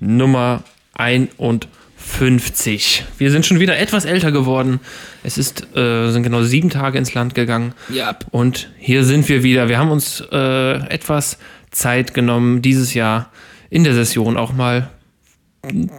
[0.00, 3.04] Nummer 51.
[3.18, 4.80] Wir sind schon wieder etwas älter geworden.
[5.22, 7.74] Es ist, äh, sind genau sieben Tage ins Land gegangen.
[7.88, 8.16] Ja.
[8.30, 9.68] Und hier sind wir wieder.
[9.68, 11.38] Wir haben uns äh, etwas
[11.70, 13.30] Zeit genommen, dieses Jahr
[13.68, 14.90] in der Session auch mal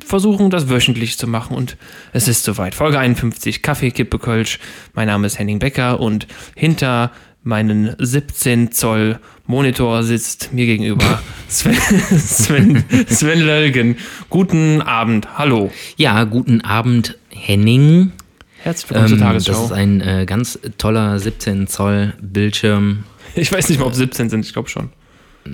[0.05, 1.55] versuchen, das wöchentlich zu machen.
[1.55, 1.77] Und
[2.13, 2.75] es ist soweit.
[2.75, 4.59] Folge 51, Kaffee, Kippe, Kölsch.
[4.93, 7.11] Mein Name ist Henning Becker und hinter
[7.43, 11.75] meinen 17 Zoll Monitor sitzt mir gegenüber Sven,
[12.17, 13.97] Sven, Sven Lölgen.
[14.29, 15.71] Guten Abend, hallo.
[15.97, 18.11] Ja, guten Abend, Henning.
[18.59, 19.51] Herzlich willkommen zur Ähm, Tagesschau.
[19.53, 23.03] das ist ein äh, ganz toller 17 Zoll Bildschirm.
[23.35, 24.89] ich weiß nicht mal, ob 17 sind, ich glaube schon.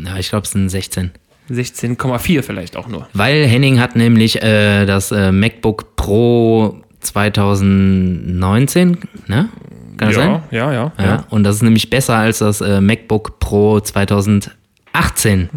[0.06, 1.12] Ja, ich glaube, es sind 16.
[1.50, 3.08] 16,4 vielleicht auch nur.
[3.14, 9.48] Weil Henning hat nämlich äh, das äh, MacBook Pro 2019, ne?
[9.98, 10.42] Kann das ja, sein?
[10.52, 11.26] ja, ja, Ja.
[11.30, 15.50] Und das ist nämlich besser als das äh, MacBook Pro 2018.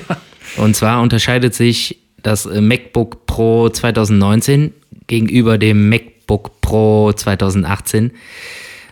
[0.56, 4.72] Und zwar unterscheidet sich das äh, MacBook Pro 2019
[5.06, 8.12] gegenüber dem MacBook Pro 2018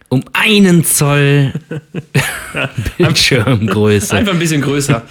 [0.08, 1.52] um einen Zoll
[2.98, 4.16] Bildschirmgröße.
[4.16, 5.02] Einfach ein bisschen größer.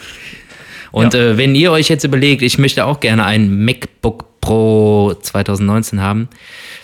[0.91, 6.01] Und äh, wenn ihr euch jetzt überlegt, ich möchte auch gerne ein MacBook Pro 2019
[6.01, 6.27] haben,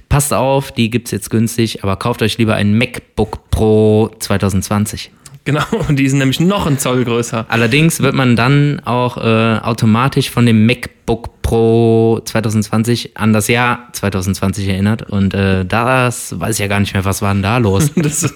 [0.07, 5.11] passt auf, die gibt es jetzt günstig, aber kauft euch lieber ein MacBook Pro 2020.
[5.43, 7.47] Genau, und die sind nämlich noch ein Zoll größer.
[7.49, 13.89] Allerdings wird man dann auch äh, automatisch von dem MacBook Pro 2020 an das Jahr
[13.91, 15.09] 2020 erinnert.
[15.09, 17.91] Und äh, das weiß ich ja gar nicht mehr, was war denn da los?
[18.01, 18.33] Das,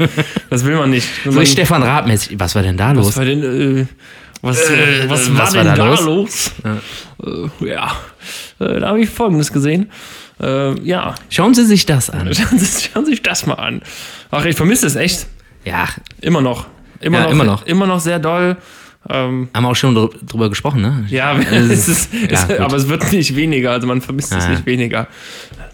[0.50, 1.08] das will man nicht.
[1.24, 2.38] So Stefan Raab mäßig.
[2.40, 3.18] Was war denn da was los?
[3.18, 3.86] war denn, äh,
[4.44, 6.06] was, Äh, was, war was denn war da da los?
[6.06, 6.52] los?
[7.62, 7.92] Äh, ja,
[8.60, 9.90] äh, da habe ich Folgendes gesehen.
[10.42, 12.32] Äh, ja, Schauen Sie sich das an.
[12.34, 13.82] schauen Sie, schauen Sie sich das mal an.
[14.32, 15.26] Ach, ich vermisse es echt.
[15.66, 15.88] Ja,
[16.22, 16.68] Immer noch.
[17.00, 17.66] Immer, Ja, noch, immer noch.
[17.66, 18.58] Immer noch sehr doll.
[19.10, 21.06] Ähm, haben wir auch schon dr- drüber gesprochen, ne?
[21.10, 22.60] ja, Also, es ist, es, gut.
[22.60, 23.72] aber es wird nicht weniger.
[23.72, 24.56] Also man vermisst es Ja, ja.
[24.56, 25.08] nicht weniger.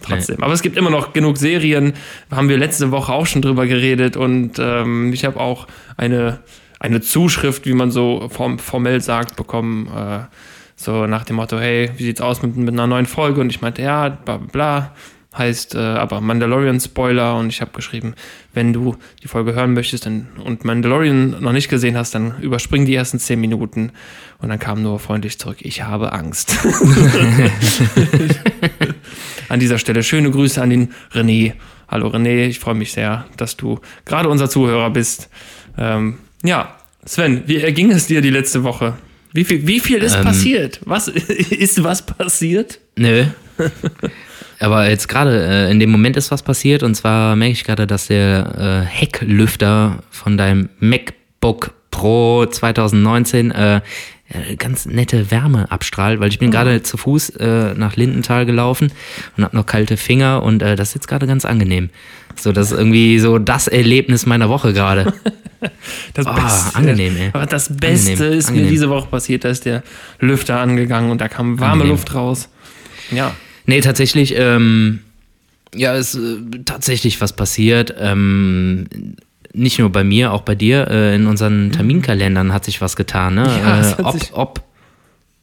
[0.02, 0.42] Trotzdem.
[0.42, 1.92] Aber es gibt immer noch genug Serien.
[2.30, 4.16] Haben wir letzte Woche auch schon drüber geredet.
[4.16, 6.40] Und ähm, ich habe auch eine,
[6.80, 9.86] eine Zuschrift, wie man so form, formell sagt, bekommen.
[9.86, 10.24] Äh,
[10.74, 13.42] so nach dem Motto, hey, wie sieht's aus mit, mit einer neuen Folge?
[13.42, 14.94] Und ich meinte, ja, bla bla bla.
[15.36, 18.14] Heißt äh, aber Mandalorian Spoiler und ich habe geschrieben,
[18.52, 22.84] wenn du die Folge hören möchtest dann, und Mandalorian noch nicht gesehen hast, dann überspring
[22.84, 23.92] die ersten zehn Minuten
[24.38, 26.56] und dann kam nur freundlich zurück, ich habe Angst.
[29.48, 31.52] an dieser Stelle schöne Grüße an den René.
[31.86, 35.30] Hallo René, ich freue mich sehr, dass du gerade unser Zuhörer bist.
[35.78, 38.94] Ähm, ja, Sven, wie erging es dir die letzte Woche?
[39.32, 40.24] Wie viel, wie viel ist Ähm.
[40.24, 40.80] passiert?
[40.84, 42.80] Was ist was passiert?
[42.96, 43.24] Nö.
[44.60, 47.86] Aber jetzt gerade äh, in dem Moment ist was passiert und zwar merke ich gerade,
[47.86, 53.80] dass der äh, Hecklüfter von deinem MacBook Pro 2019 äh,
[54.58, 58.92] ganz nette Wärme abstrahlt, weil ich bin gerade zu Fuß äh, nach Lindenthal gelaufen
[59.36, 61.90] und habe noch kalte Finger und äh, das ist jetzt gerade ganz angenehm.
[62.36, 65.12] So, das ist irgendwie so das Erlebnis meiner Woche gerade.
[66.14, 67.28] Das Ah, angenehm, ey.
[67.34, 68.70] Aber das Beste Angenehm, ist mir angenehm.
[68.70, 69.82] diese Woche passiert, da ist der
[70.18, 71.90] Lüfter angegangen und da kam warme Angenehm.
[71.90, 72.48] Luft raus.
[73.10, 73.34] Ja.
[73.66, 75.00] Nee, tatsächlich, ähm,
[75.74, 77.94] ja, ist äh, tatsächlich was passiert.
[77.98, 78.86] Ähm,
[79.52, 80.88] nicht nur bei mir, auch bei dir.
[80.90, 83.34] Äh, in unseren Terminkalendern hat sich was getan.
[83.34, 83.44] Ne?
[83.64, 84.62] Ja, äh, ob, ob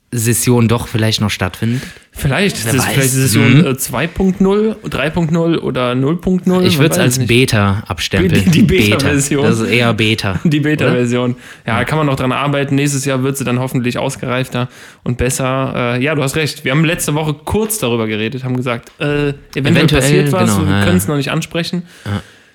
[0.10, 1.82] Session doch vielleicht noch stattfindet.
[2.14, 2.94] Vielleicht ist Wer es weiß.
[2.94, 3.66] vielleicht Session Mhm.
[3.66, 6.64] äh, 2.0, 3.0 oder 0.0.
[6.66, 7.28] Ich würde es als nicht.
[7.28, 8.46] Beta abstempeln.
[8.46, 9.44] Die- die Beta-Version.
[9.44, 10.40] Das ist eher Beta.
[10.46, 11.36] Die Beta-Version.
[11.68, 12.76] Ja, da kann man noch dran arbeiten.
[12.76, 14.70] Nächstes Jahr wird sie dann hoffentlich ausgereifter
[15.04, 15.96] und besser.
[15.98, 16.64] Äh, ja, du hast recht.
[16.64, 19.36] Wir haben letzte Woche kurz darüber geredet, haben gesagt, äh, eventuell,
[19.76, 21.10] Eventuell, passiert was, genau, wir ja, können es ja.
[21.10, 21.84] noch nicht ansprechen.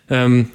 [0.09, 0.49] Ähm,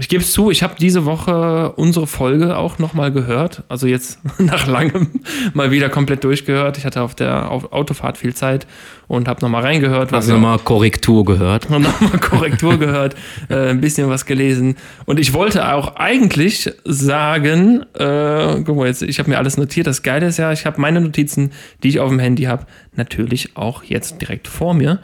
[0.00, 3.64] ich gebe es zu, ich habe diese Woche unsere Folge auch nochmal gehört.
[3.68, 5.08] Also jetzt nach langem
[5.54, 6.78] mal wieder komplett durchgehört.
[6.78, 8.66] Ich hatte auf der Autofahrt viel Zeit
[9.08, 10.12] und habe nochmal reingehört.
[10.12, 11.68] Du nochmal Korrektur gehört?
[11.70, 13.16] nochmal Korrektur gehört,
[13.48, 14.76] äh, ein bisschen was gelesen.
[15.04, 19.88] Und ich wollte auch eigentlich sagen, äh, guck mal jetzt, ich habe mir alles notiert.
[19.88, 21.50] Das Geile ist ja, ich habe meine Notizen,
[21.82, 25.00] die ich auf dem Handy habe, natürlich auch jetzt direkt vor mir.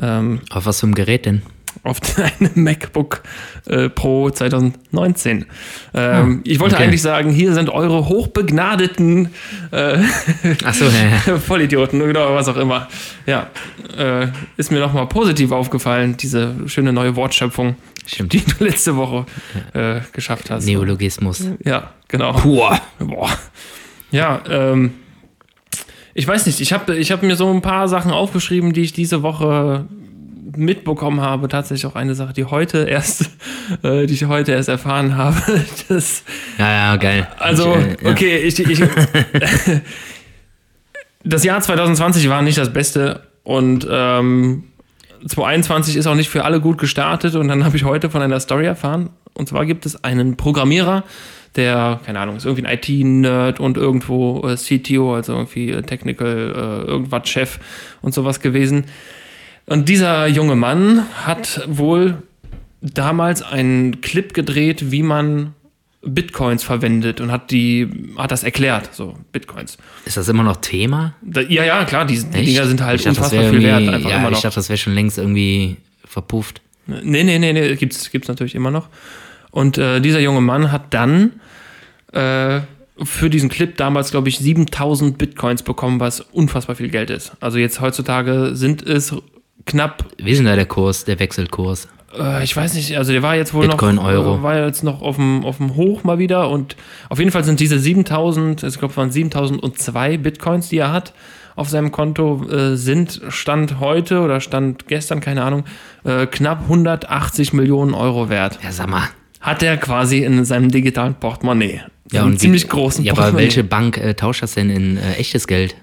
[0.00, 1.42] Ähm, Auf was für ein Gerät denn?
[1.82, 3.22] Auf einem MacBook
[3.66, 5.46] äh, Pro 2019.
[5.94, 6.84] Ähm, ich wollte okay.
[6.84, 9.30] eigentlich sagen, hier sind eure hochbegnadeten
[9.70, 9.98] äh,
[10.64, 11.38] Achso, ja, ja.
[11.46, 12.88] Vollidioten oder was auch immer.
[13.26, 13.48] Ja,
[13.96, 17.76] äh, ist mir nochmal positiv aufgefallen, diese schöne neue Wortschöpfung,
[18.06, 18.32] Stimmt.
[18.32, 19.26] die du letzte Woche
[19.74, 20.66] äh, geschafft hast.
[20.66, 21.44] Neologismus.
[21.64, 22.32] Ja, genau.
[22.32, 22.78] Pur.
[22.98, 23.30] Boah.
[24.10, 24.92] Ja, ähm,
[26.14, 28.92] ich weiß nicht, ich habe ich hab mir so ein paar Sachen aufgeschrieben, die ich
[28.92, 29.86] diese Woche
[30.58, 31.48] mitbekommen habe.
[31.48, 33.30] Tatsächlich auch eine Sache, die heute erst,
[33.82, 35.36] äh, die ich heute erst erfahren habe.
[35.88, 36.22] Das,
[36.58, 37.26] Ja, ja, geil.
[37.38, 38.10] also, Ich, äh, ja.
[38.10, 38.82] okay, ich, ich
[41.24, 44.64] das Jahr 2020 war nicht das Beste und ähm,
[45.26, 48.40] 2021 ist auch nicht für alle gut gestartet und dann habe ich heute von einer
[48.40, 49.10] Story erfahren.
[49.34, 51.04] Und zwar gibt es einen Programmierer,
[51.56, 56.84] der, keine Ahnung, ist irgendwie ein IT-Nerd und irgendwo äh, CTO, also irgendwie äh, Technical,
[56.86, 57.58] äh, irgendwas Chef
[58.02, 58.84] und sowas gewesen.
[59.68, 62.22] Und dieser junge Mann hat wohl
[62.80, 65.54] damals einen Clip gedreht, wie man
[66.02, 69.78] Bitcoins verwendet und hat die hat das erklärt, so Bitcoins.
[70.04, 71.14] Ist das immer noch Thema?
[71.22, 72.46] Da, ja, ja, klar, die, die?
[72.46, 74.38] Dinger sind halt dachte, unfassbar viel wert, einfach ja, immer noch.
[74.38, 76.62] Ich dachte, das wäre schon längst irgendwie verpufft.
[76.86, 78.88] Nee, nee, nee, nee, gibt's, gibt's natürlich immer noch.
[79.50, 81.40] Und äh, dieser junge Mann hat dann
[82.12, 82.60] äh,
[83.02, 87.32] für diesen Clip damals, glaube ich, 7000 Bitcoins bekommen, was unfassbar viel Geld ist.
[87.40, 89.14] Also jetzt heutzutage sind es
[89.68, 91.86] knapp, Wie ist denn da der Kurs, der Wechselkurs?
[92.18, 94.36] äh, ich weiß nicht, also der war jetzt wohl Bitcoin, noch, Euro.
[94.36, 96.74] Äh, war jetzt noch auf dem, auf dem Hoch mal wieder und
[97.10, 101.12] auf jeden Fall sind diese 7000, ich glaube, es waren 7002 Bitcoins, die er hat
[101.54, 105.64] auf seinem Konto, äh, sind Stand heute oder Stand gestern, keine Ahnung,
[106.04, 109.08] äh, knapp 180 Millionen Euro wert Ja, sag mal.
[109.40, 111.80] hat er quasi in seinem digitalen Portemonnaie.
[112.10, 114.96] Ja, Einen und ziemlich wie, großen Ja, aber welche Bank äh, tauscht das denn in
[115.18, 115.74] echtes Geld?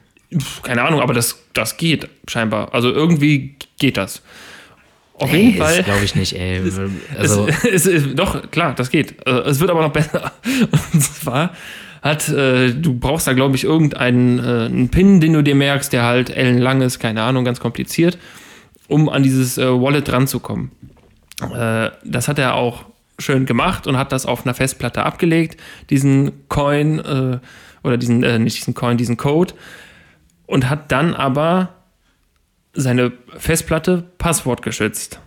[0.64, 2.74] Keine Ahnung, aber das, das geht scheinbar.
[2.74, 4.22] Also irgendwie geht das.
[5.18, 5.84] Auf jeden Ey, Fall.
[5.84, 6.62] glaube ich nicht, ey.
[7.18, 9.26] Also, es, es, es, doch, klar, das geht.
[9.26, 10.32] Äh, Es wird aber noch besser.
[10.94, 11.52] Und zwar
[12.02, 15.92] hat, äh, du brauchst da, glaube ich, irgendeinen äh, einen Pin, den du dir merkst,
[15.94, 18.18] der halt ellenlang ist, keine Ahnung, ganz kompliziert,
[18.88, 20.72] um an dieses äh, Wallet ranzukommen.
[21.42, 22.86] Äh, das hat er auch
[23.18, 25.60] schön gemacht und hat das auf einer Festplatte abgelegt,
[25.90, 27.40] diesen Coin, äh,
[27.84, 29.54] oder diesen, äh, nicht diesen Coin, diesen Code,
[30.46, 31.74] und hat dann aber
[32.74, 35.20] seine Festplatte passwortgeschützt.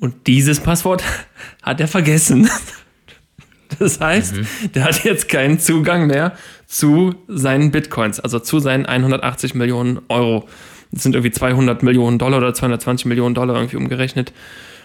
[0.00, 1.04] Und dieses Passwort
[1.62, 2.48] hat er vergessen.
[3.78, 4.34] Das heißt,
[4.74, 6.32] der hat jetzt keinen Zugang mehr
[6.66, 10.48] zu seinen Bitcoins, also zu seinen 180 Millionen Euro.
[10.90, 14.32] Das sind irgendwie 200 Millionen Dollar oder 220 Millionen Dollar irgendwie umgerechnet.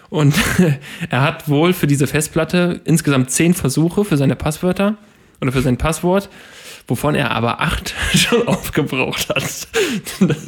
[0.08, 0.36] Und
[1.10, 4.96] er hat wohl für diese Festplatte insgesamt zehn Versuche für seine Passwörter
[5.40, 6.28] oder für sein Passwort,
[6.86, 9.68] wovon er aber acht schon aufgebraucht hat.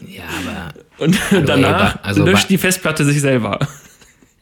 [0.07, 3.59] ja, aber Und danach ey, also löscht die Festplatte sich selber.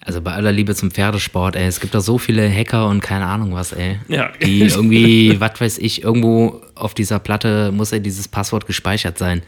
[0.00, 3.26] also bei aller Liebe zum Pferdesport, ey, es gibt doch so viele Hacker und keine
[3.26, 3.98] Ahnung was, ey.
[4.08, 4.30] Ja.
[4.42, 9.42] Die irgendwie, was weiß ich, irgendwo auf dieser Platte muss ja dieses Passwort gespeichert sein.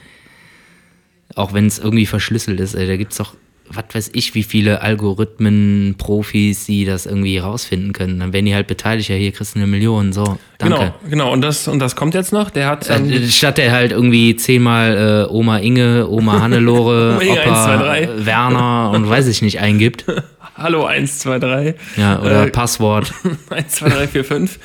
[1.34, 3.34] Auch wenn es irgendwie verschlüsselt ist, ey, da gibt's doch,
[3.70, 8.18] was weiß ich, wie viele Algorithmen, Profis, die das irgendwie rausfinden können.
[8.20, 10.76] Dann werden die halt beteiligt, ja, hier kriegst du eine Million, so, danke.
[10.76, 11.32] Genau, genau.
[11.32, 12.50] Und das, und das kommt jetzt noch.
[12.50, 17.22] Der hat dann, Äh, Statt der halt irgendwie zehnmal äh, Oma Inge, Oma Hannelore, Oma
[17.22, 18.00] Inge, Opa 1, 2, 3.
[18.02, 20.04] äh, Werner und weiß ich nicht eingibt.
[20.56, 21.74] Hallo 1, 2, 3.
[21.96, 23.12] Ja, oder Äh, Passwort.
[23.50, 24.58] 1, 2, 3, 4, 5.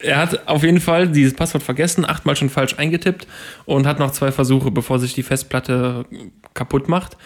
[0.00, 3.26] Er hat auf jeden Fall dieses Passwort vergessen, achtmal schon falsch eingetippt
[3.64, 6.04] und hat noch zwei Versuche, bevor sich die Festplatte
[6.52, 7.16] kaputt macht.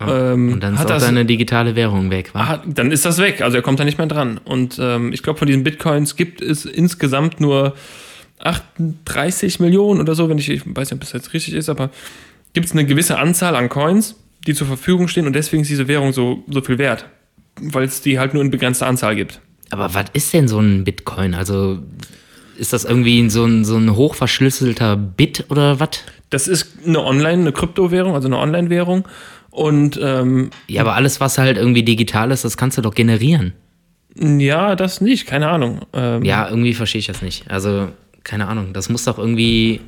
[0.00, 2.40] Ähm, Und dann ist hat auch das, deine digitale Währung weg, wa?
[2.40, 3.40] Ah, dann ist das weg.
[3.40, 4.38] Also er kommt da nicht mehr dran.
[4.44, 7.74] Und ähm, ich glaube, von diesen Bitcoins gibt es insgesamt nur
[8.40, 11.90] 38 Millionen oder so, wenn ich, ich weiß nicht, ob das jetzt richtig ist, aber
[12.52, 14.16] gibt es eine gewisse Anzahl an Coins,
[14.46, 17.06] die zur Verfügung stehen und deswegen ist diese Währung so, so viel wert.
[17.60, 19.40] Weil es die halt nur in begrenzter Anzahl gibt.
[19.70, 21.34] Aber was ist denn so ein Bitcoin?
[21.34, 21.78] Also
[22.58, 25.90] ist das irgendwie so ein, so ein hochverschlüsselter Bit oder was?
[26.30, 29.06] Das ist eine Online, eine Kryptowährung, also eine Online-Währung.
[29.56, 33.54] Und ähm, Ja, aber alles, was halt irgendwie digital ist, das kannst du doch generieren.
[34.14, 35.80] ja, das nicht, keine Ahnung.
[35.94, 37.50] Ähm, Ja, irgendwie verstehe ich das nicht.
[37.50, 37.88] Also,
[38.22, 38.74] keine Ahnung.
[38.74, 39.80] Das muss doch irgendwie,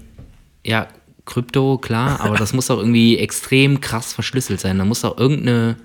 [0.65, 0.87] ja,
[1.27, 4.79] Krypto, klar, aber das muss doch irgendwie extrem krass verschlüsselt sein.
[4.79, 5.77] Da muss doch irgendeine,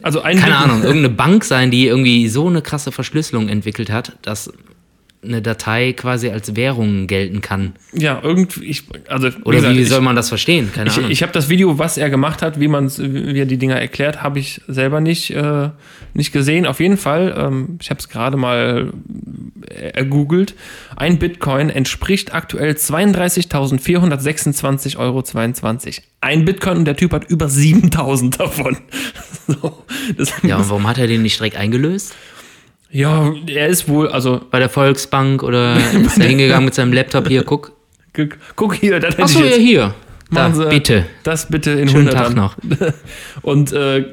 [0.00, 4.16] also ein keine Ahnung, irgendeine Bank sein, die irgendwie so eine krasse Verschlüsselung entwickelt hat,
[4.22, 4.50] dass
[5.24, 7.74] eine Datei quasi als Währung gelten kann.
[7.92, 10.70] Ja, irgendwie, ich, also wie Oder gesagt, wie ich- soll man das verstehen?
[10.74, 11.10] Keine Ich, Ahnung.
[11.10, 14.22] ich habe das Video, was er gemacht hat, wie man wie er die Dinger erklärt,
[14.22, 15.70] habe ich selber nicht, äh,
[16.12, 16.66] nicht gesehen.
[16.66, 18.92] Auf jeden Fall, ähm, ich habe es gerade mal
[19.68, 20.54] äh, ergoogelt.
[20.96, 25.22] Ein Bitcoin entspricht aktuell 32.426,22 Euro.
[26.20, 28.76] Ein Bitcoin und der Typ hat über 7.000 davon.
[29.46, 29.84] so,
[30.42, 32.14] ja, und warum hat er den nicht direkt eingelöst?
[32.94, 37.28] Ja, er ist wohl, also Bei der Volksbank oder ist er hingegangen mit seinem Laptop
[37.28, 37.72] hier, guck.
[38.14, 39.60] gu- guck hier, das hätte Achso, ich ja, jetzt.
[39.60, 39.94] hier.
[40.30, 41.04] Da, Sie bitte.
[41.22, 42.56] Das bitte in Schönen 100 Tag noch.
[43.42, 44.04] Und äh,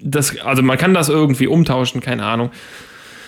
[0.00, 2.50] das, also man kann das irgendwie umtauschen, keine Ahnung.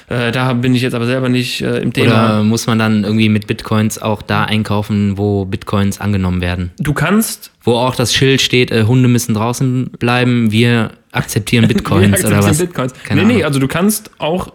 [0.08, 2.06] Äh, da bin ich jetzt aber selber nicht äh, im Thema.
[2.06, 6.70] Oder muss man dann irgendwie mit Bitcoins auch da einkaufen, wo Bitcoins angenommen werden?
[6.78, 12.18] Du kannst Wo auch das Schild steht, äh, Hunde müssen draußen bleiben, wir akzeptieren Bitcoins
[12.20, 12.46] wir oder was?
[12.46, 12.92] akzeptieren Bitcoins.
[13.04, 13.44] Keine nee, nee, Ahnung.
[13.46, 14.52] also du kannst auch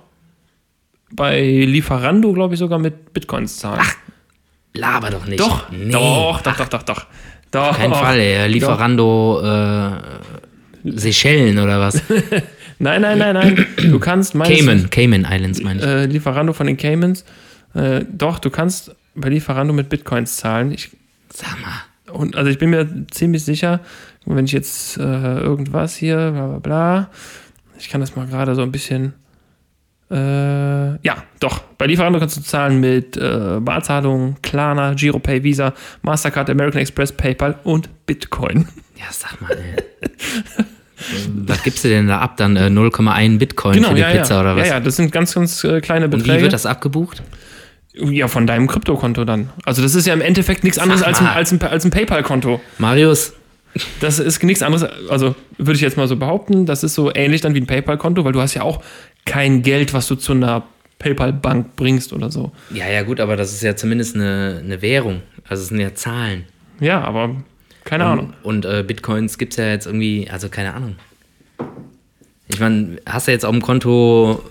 [1.11, 3.81] bei Lieferando, glaube ich, sogar mit Bitcoins zahlen.
[4.73, 5.39] Laber doch nicht.
[5.39, 5.91] Doch, Nee.
[5.91, 7.05] doch, doch, doch, doch, doch.
[7.51, 7.69] Doch.
[7.69, 8.47] Auf keinen Fall, ey.
[8.49, 9.91] Lieferando äh,
[10.83, 12.01] Seychellen oder was?
[12.79, 13.65] Nein, nein, nein, nein.
[13.89, 15.85] Du kannst meines Cayman, Cayman Islands meine ich.
[15.87, 17.25] äh, Lieferando von den Caymans.
[17.73, 20.71] Äh, doch, du kannst bei Lieferando mit Bitcoins zahlen.
[20.71, 20.91] Ich,
[21.33, 21.71] Sag mal.
[22.11, 23.79] Und, also ich bin mir ziemlich sicher,
[24.25, 25.01] wenn ich jetzt äh,
[25.39, 27.09] irgendwas hier, bla bla bla,
[27.79, 29.13] ich kann das mal gerade so ein bisschen.
[30.09, 30.15] Äh,
[31.05, 31.59] ja, doch.
[31.77, 37.59] Bei Lieferando kannst du zahlen mit äh, Barzahlung, Klarna, Giropay, Visa, Mastercard, American Express, PayPal
[37.63, 38.67] und Bitcoin.
[38.97, 40.65] Ja, sag mal, ey.
[41.45, 42.37] was gibst du denn da ab?
[42.37, 44.41] Dann äh, 0,1 Bitcoin für die Genau, ja, Pizza ja.
[44.41, 44.67] oder was?
[44.67, 46.37] Ja, ja, das sind ganz, ganz äh, kleine Und Beträge.
[46.39, 47.21] wie wird das abgebucht?
[47.99, 49.49] Ja, von deinem Kryptokonto dann.
[49.65, 52.61] Also das ist ja im Endeffekt nichts anderes als ein, als ein, als ein PayPal-Konto.
[52.77, 53.33] Marius,
[53.99, 57.41] Das ist nichts anderes, also würde ich jetzt mal so behaupten, das ist so ähnlich
[57.41, 58.81] dann wie ein PayPal-Konto, weil du hast ja auch
[59.25, 60.63] kein Geld, was du zu einer
[60.99, 62.51] PayPal-Bank bringst oder so.
[62.71, 65.21] ja, ja, gut, aber das ist ja zumindest eine, eine Währung.
[65.47, 66.45] Also es sind ja Zahlen.
[66.79, 67.35] Ja, aber
[67.83, 68.33] keine Ahnung.
[68.43, 70.95] Und äh, Bitcoins gibt es ja jetzt irgendwie, also keine Ahnung.
[72.47, 74.41] Ich meine, hast du jetzt auf dem Konto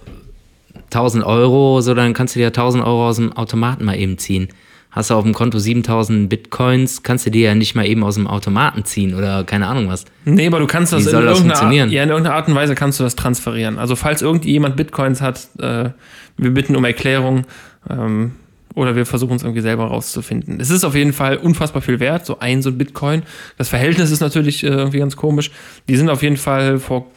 [0.96, 4.48] 1000 Euro, so dann kannst du dir 1000 Euro aus dem Automaten mal eben ziehen.
[4.90, 8.14] Hast du auf dem Konto 7000 Bitcoins, kannst du dir ja nicht mal eben aus
[8.14, 10.06] dem Automaten ziehen oder keine Ahnung was.
[10.24, 11.90] Nee, aber du kannst das, Wie soll in, das irgendeiner Art, funktionieren?
[11.90, 13.78] ja, in irgendeiner Art und Weise kannst du das transferieren.
[13.78, 15.90] Also falls irgendjemand Bitcoins hat, äh,
[16.38, 17.44] wir bitten um Erklärung
[17.90, 18.32] ähm,
[18.74, 20.60] oder wir versuchen es irgendwie selber rauszufinden.
[20.60, 23.22] Es ist auf jeden Fall unfassbar viel wert, so ein so ein Bitcoin.
[23.58, 25.50] Das Verhältnis ist natürlich äh, irgendwie ganz komisch.
[25.90, 27.10] Die sind auf jeden Fall vor,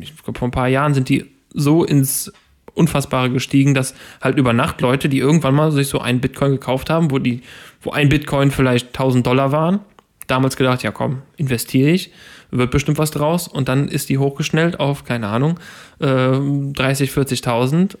[0.00, 2.32] ich glaub, vor ein paar Jahren sind die so ins
[2.74, 6.90] Unfassbare gestiegen, dass halt über Nacht Leute, die irgendwann mal sich so einen Bitcoin gekauft
[6.90, 7.42] haben, wo die,
[7.82, 9.80] wo ein Bitcoin vielleicht 1000 Dollar waren,
[10.26, 12.10] damals gedacht, ja komm, investiere ich,
[12.50, 15.58] wird bestimmt was draus und dann ist die hochgeschnellt auf, keine Ahnung,
[16.00, 17.96] äh, 30, 40.000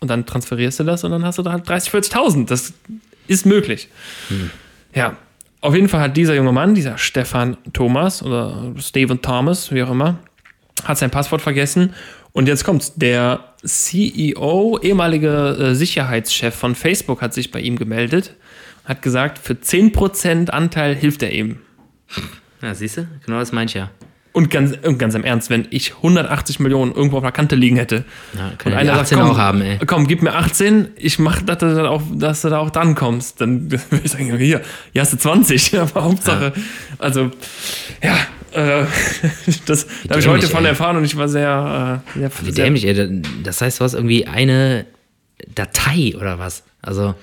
[0.00, 2.46] und dann transferierst du das und dann hast du da halt 30, 40.000.
[2.46, 2.72] Das
[3.28, 3.88] ist möglich.
[4.94, 5.16] Ja,
[5.60, 9.90] auf jeden Fall hat dieser junge Mann, dieser Stefan Thomas oder Stephen Thomas, wie auch
[9.90, 10.18] immer,
[10.84, 11.94] hat sein Passwort vergessen
[12.32, 12.94] und jetzt kommt's.
[12.96, 18.34] Der CEO, ehemalige äh, Sicherheitschef von Facebook, hat sich bei ihm gemeldet,
[18.84, 21.58] hat gesagt, für 10% Anteil hilft er ihm.
[22.60, 23.06] Ja, siehst du?
[23.24, 23.90] Genau das meine ich ja.
[24.32, 27.76] Und ganz, und ganz im Ernst, wenn ich 180 Millionen irgendwo auf der Kante liegen
[27.76, 31.18] hätte Ja, und ja einer sagt, 18 komm, auch haben, komm, gib mir 18, ich
[31.18, 34.34] mach, dass du, dann auch, dass du da auch dran kommst, dann würde ich sagen,
[34.38, 36.54] hier, hier hast du 20, aber Hauptsache,
[36.98, 37.30] also,
[38.02, 38.16] ja,
[38.52, 38.86] äh,
[39.66, 40.70] das da habe ich heute von ey.
[40.70, 43.22] erfahren und ich war sehr, äh, sehr, Wie sehr dämlich, ey.
[43.42, 44.86] Das heißt, du hast irgendwie eine
[45.54, 46.62] Datei oder was?
[46.80, 47.14] Also,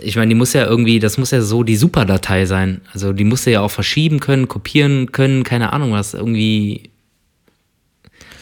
[0.00, 2.80] ich meine, die muss ja irgendwie, das muss ja so die Superdatei sein.
[2.92, 6.14] Also, die musst du ja auch verschieben können, kopieren können, keine Ahnung was.
[6.14, 6.90] Irgendwie.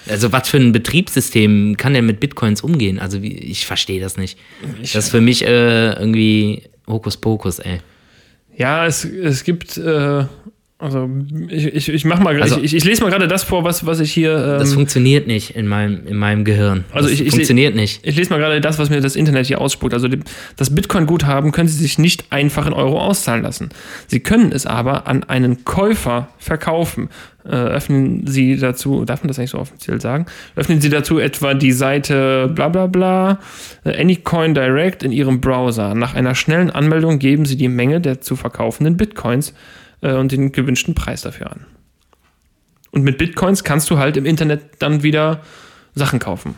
[0.08, 2.98] Also, was für ein Betriebssystem kann denn mit Bitcoins umgehen?
[2.98, 4.38] Also, wie, ich verstehe das nicht.
[4.80, 7.80] das ist für mich äh, irgendwie Hokuspokus, ey.
[8.56, 10.24] Ja, es, es gibt, äh,
[10.78, 11.08] also
[11.48, 13.98] ich, ich, ich mach mal, Also- ich, ich lese mal gerade das vor, was, was
[14.00, 14.32] ich hier.
[14.36, 16.84] Ähm, Das funktioniert nicht in meinem, in meinem Gehirn.
[16.92, 18.06] Also das ich- ich- funktioniert nicht.
[18.06, 19.94] Ich lese mal gerade das, was mir das Internet hier ausspuckt.
[19.94, 20.06] Also
[20.56, 23.70] das Bitcoin-Guthaben können Sie sich nicht einfach in Euro auszahlen lassen.
[24.06, 27.08] Sie können es aber an einen Käufer verkaufen.
[27.46, 30.26] Äh, öffnen Sie dazu, darf man das eigentlich so offiziell sagen?
[30.56, 33.38] Öffnen Sie dazu etwa die Seite bla bla bla,
[33.84, 35.94] äh, Anycoin Direct in Ihrem Browser.
[35.94, 39.54] Nach einer schnellen Anmeldung geben Sie die Menge der zu verkaufenden Bitcoins
[40.00, 41.66] äh, und den gewünschten Preis dafür an.
[42.90, 45.42] Und mit Bitcoins kannst du halt im Internet dann wieder
[45.94, 46.54] Sachen kaufen.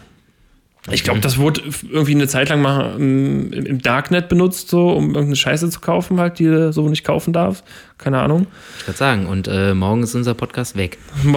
[0.91, 4.91] Ich glaube, das wurde irgendwie eine Zeit lang mal ähm, im im Darknet benutzt, so
[4.91, 7.65] um irgendeine Scheiße zu kaufen, halt, die du so nicht kaufen darfst.
[7.99, 8.47] Keine Ahnung.
[8.81, 10.99] Ich würde sagen, und äh, morgen ist unser Podcast weg.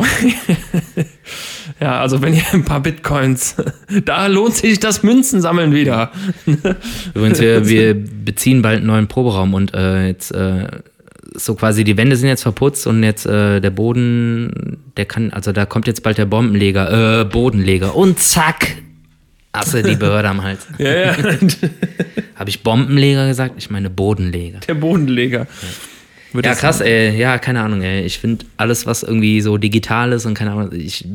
[1.81, 3.55] ja, also wenn ihr ein paar Bitcoins,
[4.05, 6.12] da lohnt sich das Münzensammeln wieder.
[7.13, 10.67] Übrigens, wir, wir beziehen bald einen neuen Proberaum und äh, jetzt äh,
[11.45, 15.51] so quasi die Wände sind jetzt verputzt und jetzt äh, der Boden, der kann, also
[15.51, 18.75] da kommt jetzt bald der Bombenleger, äh, Bodenleger und zack,
[19.71, 20.67] du die Behörde am Hals.
[20.77, 21.15] Ja, ja,
[22.36, 23.55] Habe ich Bombenleger gesagt?
[23.57, 24.60] Ich meine Bodenleger.
[24.62, 25.48] der Bodenleger.
[26.33, 27.17] Ja, das- krass, ey.
[27.19, 28.03] Ja, keine Ahnung, ey.
[28.05, 31.05] Ich finde alles, was irgendwie so digital ist und keine Ahnung, ich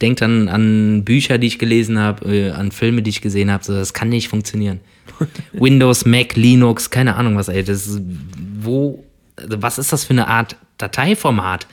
[0.00, 3.62] denke dann an Bücher, die ich gelesen habe, äh, an Filme, die ich gesehen habe,
[3.64, 4.80] so, das kann nicht funktionieren.
[5.52, 7.62] Windows, Mac, Linux, keine Ahnung was, ey.
[7.62, 8.00] Das ist,
[8.60, 9.04] wo,
[9.48, 11.66] was ist das für eine Art Dateiformat,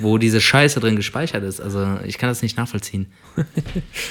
[0.00, 1.60] wo diese Scheiße drin gespeichert ist?
[1.60, 3.06] Also, ich kann das nicht nachvollziehen.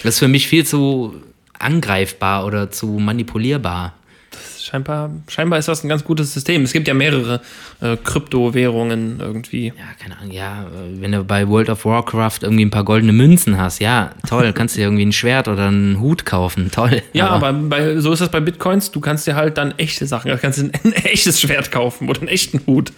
[0.03, 1.21] Das ist für mich viel zu
[1.57, 3.93] angreifbar oder zu manipulierbar.
[4.33, 6.63] Das scheinbar, scheinbar ist das ein ganz gutes System.
[6.63, 7.41] Es gibt ja mehrere
[7.81, 9.67] äh, Kryptowährungen irgendwie.
[9.67, 13.13] Ja, keine Ahnung, ja, äh, wenn du bei World of Warcraft irgendwie ein paar goldene
[13.13, 17.01] Münzen hast, ja, toll, kannst du dir irgendwie ein Schwert oder einen Hut kaufen, toll.
[17.13, 20.29] Ja, aber, bei, so ist das bei Bitcoins, du kannst dir halt dann echte Sachen,
[20.29, 22.91] du kannst dir ein, echtes Schwert kaufen oder einen echten Hut.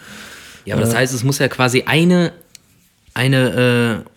[0.65, 2.31] Ja, aber das heißt, es muss ja quasi eine,
[3.13, 4.14] eine äh,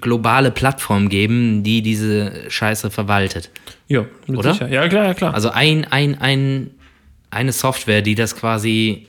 [0.00, 3.50] globale Plattform geben, die diese Scheiße verwaltet.
[3.88, 4.52] Ja, Oder?
[4.54, 4.72] Sicherheit.
[4.72, 5.34] Ja, klar, ja, klar.
[5.34, 6.70] Also ein, ein, ein,
[7.30, 9.06] eine Software, die das quasi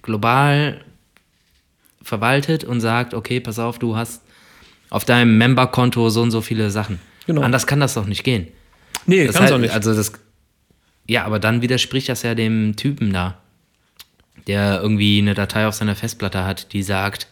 [0.00, 0.80] global
[2.02, 4.22] verwaltet und sagt, okay, pass auf, du hast
[4.90, 6.98] auf deinem Memberkonto so und so viele Sachen.
[7.26, 7.42] Genau.
[7.42, 8.48] Anders kann das doch nicht gehen.
[9.06, 9.74] nee, Das kannst heißt, auch nicht.
[9.74, 10.12] Also das,
[11.06, 13.38] ja, aber dann widerspricht das ja dem Typen da,
[14.46, 17.28] der irgendwie eine Datei auf seiner Festplatte hat, die sagt,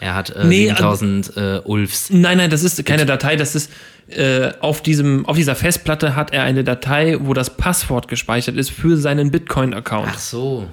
[0.00, 2.10] er hat äh, Nee, 7000 äh, Ulfs.
[2.10, 3.70] Nein, nein, das ist keine Datei, das ist
[4.08, 8.70] äh, auf, diesem, auf dieser Festplatte hat er eine Datei, wo das Passwort gespeichert ist
[8.70, 10.08] für seinen Bitcoin-Account.
[10.12, 10.66] Ach so.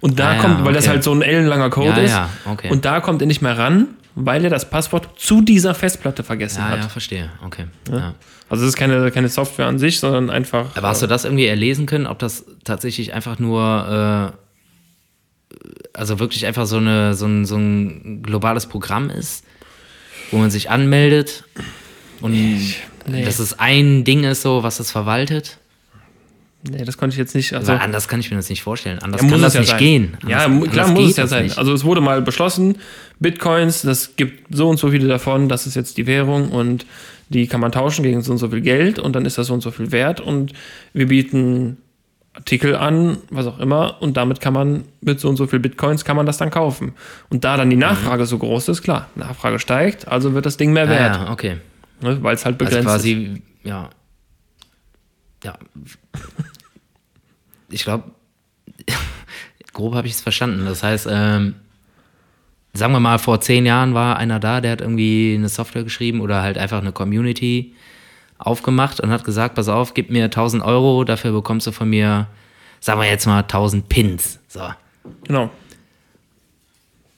[0.00, 0.94] Und da Ah, ja, kommt, weil das okay.
[0.94, 2.70] halt so ein ellenlanger Code Ja, ist, ja, okay.
[2.70, 6.60] und da kommt er nicht mehr ran, weil er das Passwort zu dieser Festplatte vergessen
[6.60, 6.78] Ja, hat.
[6.80, 7.30] ja, verstehe.
[7.44, 7.66] Okay.
[7.90, 8.14] Ja.
[8.48, 10.74] Also es ist keine, keine Software an sich, sondern einfach.
[10.74, 14.36] Aber hast du das irgendwie erlesen können, ob das tatsächlich einfach nur, äh,
[15.92, 19.44] also wirklich einfach so, eine, so, ein, so ein globales Programm ist,
[20.30, 21.44] wo man sich anmeldet
[22.20, 23.24] und nee.
[23.24, 25.58] dass es ein Ding ist, so, was es verwaltet?
[26.62, 27.54] Nee, das konnte ich jetzt nicht.
[27.54, 28.98] Also, Weil anders kann ich mir das nicht vorstellen.
[28.98, 29.78] Anders Ja, kann muss das ja nicht sein.
[29.78, 30.16] gehen.
[30.28, 31.44] ja, Anders- mu- klar muss es ja das sein.
[31.44, 31.56] nicht.
[31.56, 32.76] Also es wurde mal beschlossen,
[33.18, 36.84] Bitcoins, das gibt so und so viele davon, das ist jetzt die Währung und
[37.30, 39.54] die kann man tauschen gegen so und so viel Geld und dann ist das so
[39.54, 40.52] und so viel wert und
[40.92, 41.78] wir bieten
[42.32, 46.04] Artikel an, was auch immer und damit kann man mit so und so viel Bitcoins
[46.04, 46.94] kann man das dann kaufen.
[47.28, 50.72] Und da dann die Nachfrage so groß ist, klar, Nachfrage steigt, also wird das Ding
[50.72, 51.56] mehr Ah, wert, ja, okay.
[52.00, 52.92] ne, weil es halt Also begrenzt ist.
[53.02, 53.90] quasi, ja.
[55.42, 55.58] Ja.
[57.70, 58.04] Ich glaube,
[59.72, 60.64] grob habe ich es verstanden.
[60.66, 61.54] Das heißt, ähm,
[62.72, 66.20] sagen wir mal, vor zehn Jahren war einer da, der hat irgendwie eine Software geschrieben
[66.20, 67.74] oder halt einfach eine Community
[68.40, 72.26] aufgemacht und hat gesagt, pass auf, gib mir 1000 Euro, dafür bekommst du von mir,
[72.80, 74.38] sagen wir jetzt mal, 1000 Pins.
[74.48, 74.62] So.
[75.24, 75.50] Genau.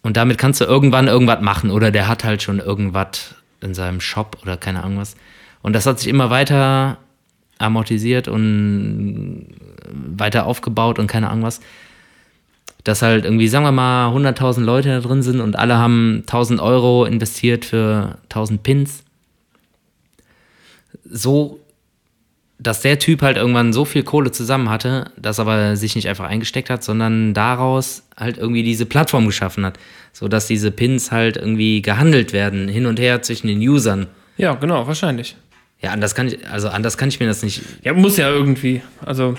[0.03, 1.71] Und damit kannst du irgendwann irgendwas machen.
[1.71, 5.15] Oder der hat halt schon irgendwas in seinem Shop oder keine Ahnung was.
[5.63, 6.99] Und das hat sich immer weiter
[7.59, 9.47] amortisiert und
[9.89, 11.61] weiter aufgebaut und keine Ahnung was.
[12.83, 16.61] Dass halt irgendwie, sagen wir mal, 100.000 Leute da drin sind und alle haben 1000
[16.61, 19.02] Euro investiert für 1000 Pins.
[21.05, 21.61] So,
[22.59, 26.27] dass der Typ halt irgendwann so viel Kohle zusammen hatte, dass aber sich nicht einfach
[26.27, 29.79] eingesteckt hat, sondern daraus halt irgendwie diese Plattform geschaffen hat.
[30.13, 34.07] So dass diese Pins halt irgendwie gehandelt werden, hin und her zwischen den Usern.
[34.37, 35.37] Ja, genau, wahrscheinlich.
[35.81, 37.63] Ja, anders kann ich, also anders kann ich mir das nicht.
[37.83, 38.83] Ja, muss ja irgendwie.
[39.05, 39.37] Also,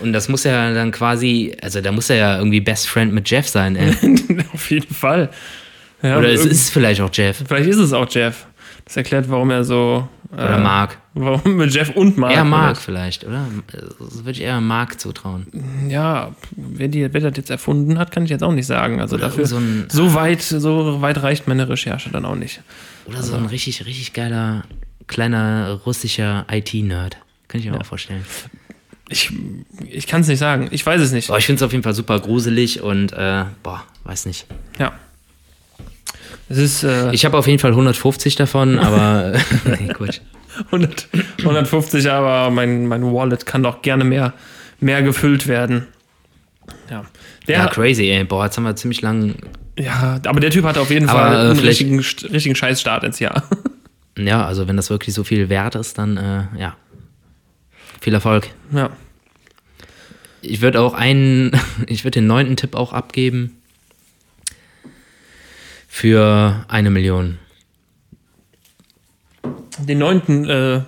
[0.00, 3.28] Und das muss ja dann quasi, also da muss er ja irgendwie Best Friend mit
[3.28, 3.92] Jeff sein, ey.
[4.52, 5.30] auf jeden Fall.
[6.02, 7.42] Ja, Oder es ist vielleicht auch Jeff.
[7.46, 8.46] Vielleicht ist es auch Jeff.
[8.84, 10.08] Das erklärt, warum er so.
[10.32, 10.98] Oder äh, Mark.
[11.14, 12.32] Warum mit Jeff und Mark.
[12.32, 12.80] Eher Mark oder?
[12.80, 13.46] vielleicht, oder?
[13.98, 15.46] Das würde ich eher Mark zutrauen.
[15.88, 19.00] Ja, wer, die, wer das jetzt erfunden hat, kann ich jetzt auch nicht sagen.
[19.00, 19.46] Also dafür.
[19.46, 22.60] so ein- so, weit, so weit reicht meine Recherche dann auch nicht.
[23.06, 24.64] Oder so ein richtig, richtig geiler,
[25.06, 27.16] kleiner russischer IT-Nerd.
[27.48, 28.24] Kann ich mir auch vorstellen.
[29.08, 29.32] Ich,
[29.88, 30.68] ich kann es nicht sagen.
[30.70, 31.28] Ich weiß es nicht.
[31.28, 34.46] Boah, ich finde es auf jeden Fall super gruselig und, äh, boah, weiß nicht.
[34.78, 34.92] Ja.
[36.48, 39.34] Ist äh, Ich habe auf jeden Fall 150 davon, aber
[39.64, 40.20] nee, Quatsch.
[40.66, 41.08] 100,
[41.38, 44.32] 150, aber mein, mein Wallet kann doch gerne mehr,
[44.80, 45.86] mehr gefüllt werden.
[46.90, 47.04] Ja.
[47.46, 48.24] Der, Ja, crazy, ey.
[48.24, 49.36] Boah, jetzt haben wir ziemlich lang.
[49.78, 53.18] ja, aber der Typ hat auf jeden Aber, Fall äh, einen richtigen, richtigen Scheißstart ins
[53.18, 53.42] Jahr.
[54.20, 56.74] Ja, also wenn das wirklich so viel wert ist, dann äh, ja.
[58.00, 58.48] Viel Erfolg.
[58.72, 58.90] ja.
[60.42, 61.52] Ich würde auch einen,
[61.86, 63.57] ich würde den neunten Tipp auch abgeben.
[65.98, 67.38] Für eine Million.
[69.80, 70.82] Den neunten, äh,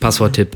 [0.00, 0.54] Passworttipp.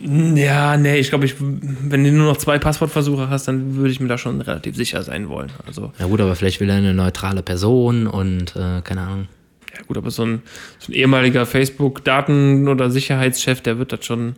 [0.00, 4.00] ja, nee, ich glaube, ich, wenn du nur noch zwei Passwortversuche hast, dann würde ich
[4.00, 5.52] mir da schon relativ sicher sein wollen.
[5.64, 9.28] Also, Na gut, aber vielleicht will er eine neutrale Person und äh, keine Ahnung.
[9.76, 10.42] ja gut, aber so ein,
[10.80, 14.34] so ein ehemaliger Facebook-Daten- oder Sicherheitschef, der wird das schon,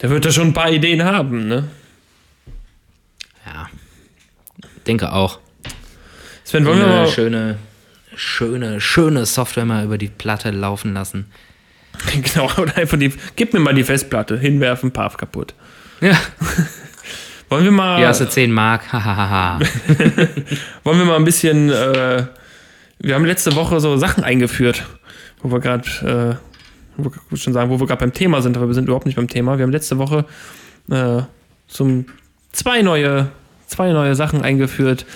[0.00, 1.64] der wird da schon ein paar Ideen haben, ne?
[3.44, 3.68] Ja.
[4.86, 5.38] Denke auch.
[6.46, 7.58] Sven, wollen wir mal, schöne,
[8.14, 11.26] schöne, schöne Software mal über die Platte laufen lassen.
[12.22, 15.54] genau, oder einfach die, gib mir mal die Festplatte, hinwerfen, paf, kaputt.
[16.00, 16.16] Ja.
[17.48, 18.92] Wollen wir mal, Hier hast du 10 Mark.
[18.92, 19.58] Hahaha.
[20.84, 22.26] wollen wir mal ein bisschen, äh,
[22.98, 24.84] wir haben letzte Woche so Sachen eingeführt,
[25.42, 26.38] wo wir gerade,
[26.96, 29.16] äh, wir schon sagen, wo wir gerade beim Thema sind, aber wir sind überhaupt nicht
[29.16, 29.58] beim Thema.
[29.58, 30.24] Wir haben letzte Woche
[30.90, 31.22] äh,
[31.66, 32.06] zum
[32.52, 33.30] zwei neue,
[33.66, 35.06] zwei neue Sachen eingeführt,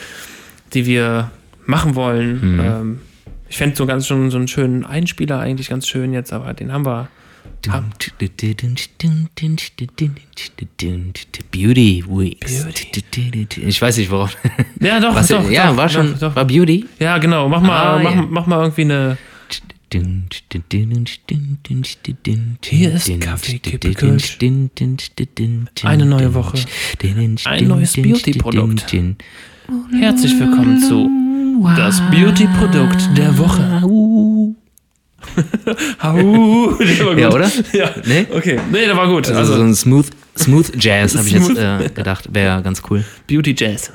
[0.75, 1.31] die wir
[1.67, 2.55] machen wollen.
[2.55, 2.61] Mhm.
[2.61, 3.01] Ähm,
[3.49, 6.73] ich fände so ganz schon so einen schönen Einspieler eigentlich ganz schön jetzt, aber den
[6.73, 7.09] haben wir.
[11.51, 12.67] Beauty Weeks.
[13.57, 14.37] Ich weiß nicht, worauf.
[14.81, 16.37] Ja, doch, Was, doch, ja, doch, war schon, doch, doch.
[16.37, 16.87] war Beauty?
[16.99, 17.49] Ja, genau.
[17.49, 18.27] Mach mal, Ah, mach, ja.
[18.31, 19.19] mach mal irgendwie eine.
[22.63, 24.39] Hier ist Kaffee, Kippe, Kölsch.
[25.83, 26.59] Eine neue Woche.
[27.45, 28.93] Ein neues Beauty-Produkt.
[29.99, 31.11] Herzlich willkommen zu
[31.77, 33.83] das Beauty-Produkt der Woche.
[33.83, 34.55] Hau.
[36.79, 37.19] Der war gut.
[37.19, 37.51] Ja, oder?
[37.73, 37.91] Ja.
[38.07, 38.27] Nee?
[38.31, 38.59] Okay.
[38.73, 39.29] Nee, der war gut.
[39.29, 40.07] Also, Also, so ein Smooth,
[40.39, 43.05] Smooth Jazz habe ich jetzt äh, gedacht, wäre ganz cool.
[43.27, 43.91] Beauty Jazz.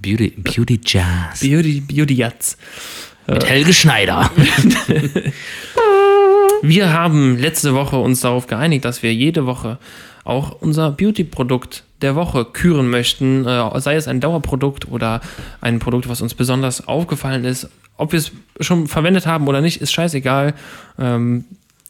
[0.00, 1.40] Beauty, Beauty Jazz.
[1.40, 2.56] Beauty, Beauty Jazz.
[3.26, 4.30] Mit Helge Schneider.
[6.62, 9.78] Wir haben letzte Woche uns darauf geeinigt, dass wir jede Woche
[10.24, 15.20] auch unser Beauty-Produkt der Woche küren möchten, äh, sei es ein Dauerprodukt oder
[15.60, 17.68] ein Produkt, was uns besonders aufgefallen ist.
[17.96, 20.54] Ob wir es schon verwendet haben oder nicht, ist scheißegal.
[20.98, 21.44] Ähm,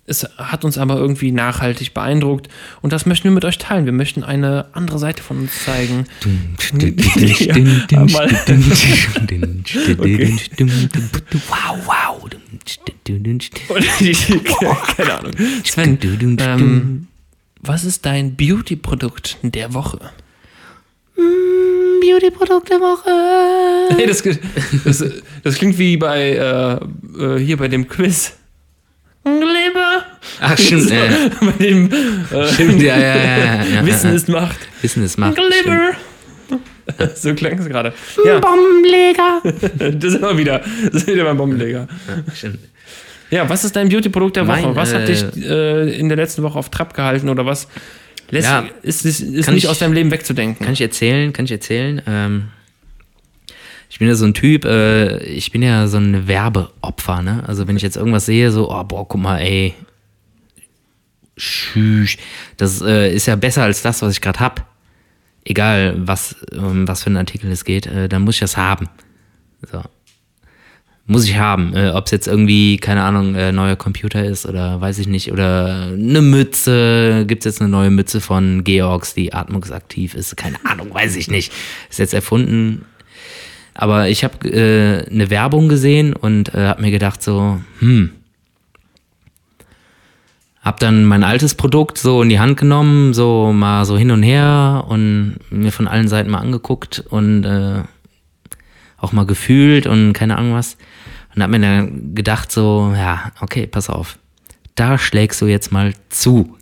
[0.07, 2.49] es hat uns aber irgendwie nachhaltig beeindruckt
[2.81, 3.85] und das möchten wir mit euch teilen.
[3.87, 6.07] Wir möchten eine andere Seite von uns zeigen.
[11.49, 12.07] Wow, wow.
[14.97, 15.33] Keine Ahnung.
[15.65, 15.99] Sven,
[16.41, 17.07] ähm,
[17.61, 19.99] was ist dein Beauty-Produkt der Woche?
[21.17, 23.11] Beauty-Produkt der Woche.
[23.97, 24.23] Hey, das,
[24.85, 25.05] das,
[25.45, 26.75] das klingt wie bei äh,
[27.23, 28.33] äh, hier bei dem Quiz.
[29.23, 29.86] Glibber.
[30.41, 30.91] Ach, stimmt.
[30.91, 33.17] Äh, bei dem äh, stimmt, ja, ja, ja.
[33.17, 34.17] ja, ja Wissen ja.
[34.17, 34.59] ist Macht.
[34.83, 35.37] Wissen ist Macht.
[35.37, 35.91] Glibber.
[37.17, 37.93] So klang es gerade.
[38.25, 39.43] Ja, Bombenleger.
[39.43, 40.61] das ist immer wieder.
[40.93, 41.89] Das ist wieder beim Bombenleger.
[42.33, 42.61] Stimmt.
[43.29, 44.77] Ja, was ist dein Beauty-Produkt der Mein, Woche?
[44.77, 47.67] Was hat äh, dich äh, in der letzten Woche auf Trab gehalten oder was
[48.31, 50.65] lässt, Ja, ist, ist, ist kann nicht ich- aus deinem Leben wegzudenken?
[50.65, 51.33] Kann ich erzählen?
[51.33, 52.01] Kann ich erzählen?
[52.07, 52.45] Ähm,
[53.89, 57.43] ich bin ja so ein Typ, äh, ich bin ja so ein Werbeopfer, ne?
[57.47, 59.75] Also wenn ich jetzt irgendwas sehe, so, oh, boah, guck mal, ey,
[61.37, 62.19] schüch,
[62.57, 64.67] das äh, ist ja besser als das, was ich gerade hab.
[65.45, 68.89] Egal, was, um was für ein Artikel es geht, äh, dann muss ich das haben.
[69.71, 69.83] So.
[71.09, 71.73] Muss ich haben.
[71.75, 75.31] Äh, Ob es jetzt irgendwie, keine Ahnung, äh, neuer Computer ist oder weiß ich nicht.
[75.31, 77.25] Oder eine Mütze.
[77.29, 80.37] Gibt es jetzt eine neue Mütze von Georgs, die atmungsaktiv ist?
[80.37, 81.53] Keine Ahnung, weiß ich nicht.
[81.89, 82.85] Ist jetzt erfunden.
[83.73, 88.11] Aber ich habe äh, eine Werbung gesehen und äh, habe mir gedacht so, hm.
[90.67, 94.25] Hab dann mein altes Produkt so in die Hand genommen, so mal so hin und
[94.25, 97.85] her und mir von allen Seiten mal angeguckt und äh,
[98.99, 100.77] auch mal gefühlt und keine Ahnung was.
[101.33, 104.19] Und hab mir dann gedacht so, ja, okay, pass auf.
[104.75, 106.59] Da schlägst du jetzt mal zu.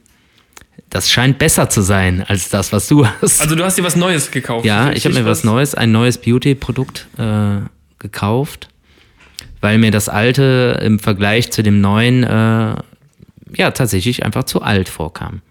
[0.90, 3.40] Das scheint besser zu sein als das, was du hast.
[3.40, 4.66] Also du hast dir was Neues gekauft.
[4.66, 7.60] ja, ich habe mir was Neues, ein neues Beauty-Produkt äh,
[7.98, 8.68] gekauft,
[9.62, 12.74] weil mir das alte im Vergleich zu dem neuen äh,
[13.56, 15.42] ja tatsächlich einfach zu alt vorkam.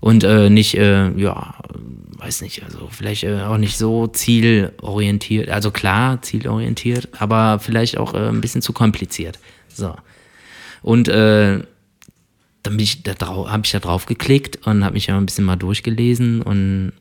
[0.00, 1.54] Und äh, nicht, äh, ja,
[2.16, 8.14] weiß nicht, also vielleicht äh, auch nicht so zielorientiert, also klar zielorientiert, aber vielleicht auch
[8.14, 9.38] äh, ein bisschen zu kompliziert.
[9.68, 9.94] So.
[10.82, 11.62] Und äh,
[12.62, 16.42] dann da habe ich da drauf geklickt und habe mich ja ein bisschen mal durchgelesen
[16.42, 16.92] und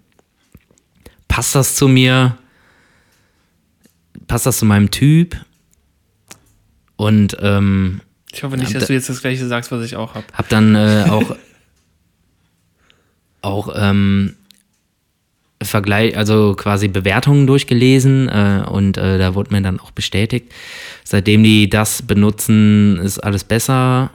[1.28, 2.38] passt das zu mir?
[4.28, 5.38] Passt das zu meinem Typ?
[6.96, 8.02] Und ähm,
[8.32, 10.26] Ich hoffe nicht, dass da- du jetzt das gleiche sagst, was ich auch habe.
[10.34, 11.36] hab dann äh, auch
[13.42, 14.36] auch ähm,
[15.62, 20.54] Vergleich, also quasi Bewertungen durchgelesen äh, und äh, da wurde mir dann auch bestätigt,
[21.04, 24.12] seitdem die das benutzen, ist alles besser,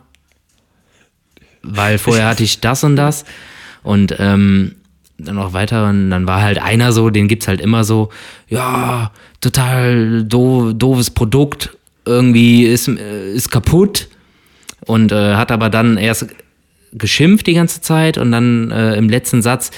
[1.63, 3.25] weil vorher hatte ich das und das.
[3.83, 4.77] Und ähm,
[5.19, 8.09] dann noch weiter und dann war halt einer so, den gibt's halt immer so,
[8.49, 9.11] ja,
[9.43, 14.09] total do doofes Produkt, irgendwie ist, ist kaputt
[14.87, 16.27] und äh, hat aber dann erst
[16.93, 19.71] geschimpft die ganze Zeit und dann äh, im letzten Satz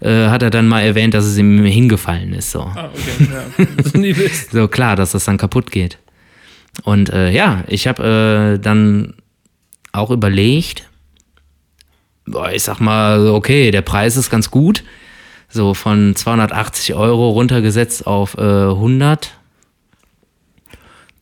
[0.00, 2.50] äh, hat er dann mal erwähnt, dass es ihm hingefallen ist.
[2.50, 2.60] So.
[2.60, 3.28] Ah, okay.
[3.32, 3.66] Ja.
[4.52, 5.98] So klar, dass das dann kaputt geht.
[6.84, 9.14] Und äh, ja, ich habe äh, dann
[9.92, 10.88] auch überlegt,
[12.26, 14.82] boah, ich sag mal, okay, der Preis ist ganz gut.
[15.48, 19.32] So von 280 Euro runtergesetzt auf äh, 100.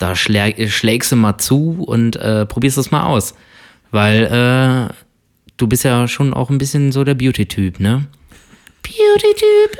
[0.00, 3.34] Da schläg, schlägst du mal zu und äh, probierst es mal aus.
[3.92, 4.92] Weil äh,
[5.58, 8.06] du bist ja schon auch ein bisschen so der Beauty-Typ, ne?
[8.82, 9.78] Beauty-Typ.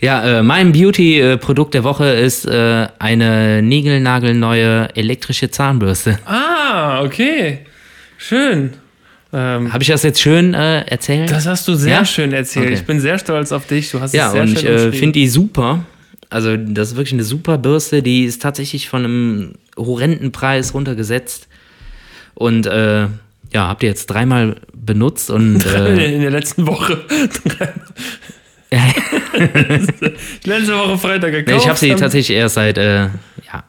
[0.00, 6.18] Ja, äh, mein Beauty-Produkt der Woche ist äh, eine niegelnagelneue elektrische Zahnbürste.
[6.26, 7.60] Ah, okay.
[8.18, 8.72] Schön.
[9.32, 11.30] Ähm, Habe ich das jetzt schön äh, erzählt?
[11.30, 12.04] das hast du sehr Ja?
[12.04, 12.66] schön erzählt.
[12.66, 12.74] Okay.
[12.74, 13.90] Ich bin sehr stolz auf dich.
[13.90, 15.84] Du hast ja, es sehr und schön ich äh, finde die super.
[16.30, 18.02] Also, das ist wirklich eine super Bürste.
[18.02, 21.48] Die ist tatsächlich von einem horrenden Preis runtergesetzt.
[22.34, 23.08] Und äh,
[23.52, 27.04] ja, habt ihr jetzt dreimal benutzt und äh, in der letzten Woche.
[30.44, 31.48] Letzte Woche Freitag gekauft.
[31.48, 33.04] nee, ich habe sie tatsächlich erst seit äh,
[33.46, 33.64] ja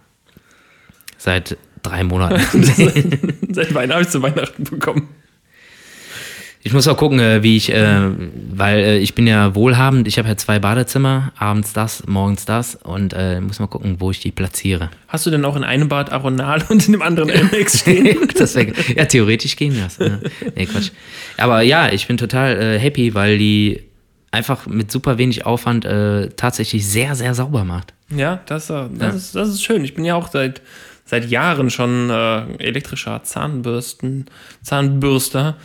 [1.18, 2.64] seit drei Monaten.
[3.50, 5.08] Seit Weihnachten habe ich zu Weihnachten bekommen.
[6.68, 8.10] Ich muss auch gucken, äh, wie ich, äh,
[8.54, 10.06] weil äh, ich bin ja wohlhabend.
[10.06, 14.12] Ich habe ja zwei Badezimmer, abends das, morgens das und äh, muss mal gucken, wo
[14.12, 14.90] ich die platziere.
[15.08, 18.06] Hast du denn auch in einem Bad Aronal und in dem anderen MX stehen?
[18.36, 19.98] wär, ja, theoretisch ging das.
[19.98, 20.20] Ja.
[20.58, 20.92] Nee, Quatsch.
[21.38, 23.84] Aber ja, ich bin total äh, happy, weil die
[24.32, 27.94] einfach mit super wenig Aufwand äh, tatsächlich sehr, sehr sauber macht.
[28.10, 29.86] ja, das, das, Ist, das ist schön.
[29.86, 30.62] Ich bin ja auch seit,
[31.06, 34.26] seit Jahren schon elektrischer Zahnbürsten,
[34.64, 35.56] Zahnbürster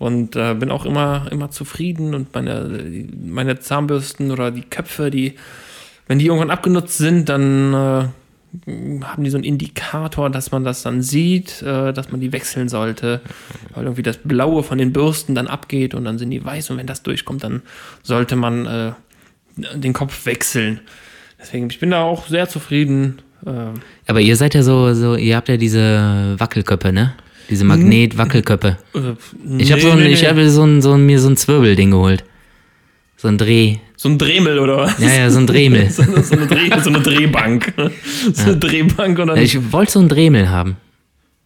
[0.00, 5.34] und äh, bin auch immer, immer zufrieden und meine, meine Zahnbürsten oder die Köpfe, die,
[6.08, 10.82] wenn die irgendwann abgenutzt sind, dann äh, haben die so einen Indikator, dass man das
[10.82, 13.20] dann sieht, äh, dass man die wechseln sollte,
[13.74, 16.78] weil irgendwie das Blaue von den Bürsten dann abgeht und dann sind die weiß und
[16.78, 17.60] wenn das durchkommt, dann
[18.02, 18.92] sollte man äh,
[19.74, 20.80] den Kopf wechseln.
[21.38, 23.20] Deswegen, ich bin da auch sehr zufrieden.
[23.44, 23.50] Äh,
[24.06, 27.12] Aber ihr seid ja so, so ihr habt ja diese Wackelköpfe, ne?
[27.50, 28.78] Diese Magnet-Wackelköpfe.
[28.94, 28.98] äh,
[29.58, 31.90] Ich habe nee, so nee, ich hab so ein, so ein, mir so ein Zwirbelding
[31.90, 32.24] geholt.
[33.16, 33.76] So ein Dreh.
[33.96, 34.98] so ein Dremel oder was?
[34.98, 35.90] Ja, ja, so ein Dremel.
[35.90, 37.74] so, eine, so, eine Dreh, so eine Drehbank.
[38.32, 39.36] so eine Drehbank und dann.
[39.36, 40.76] Ja, Ich wollte so ein Dremel haben.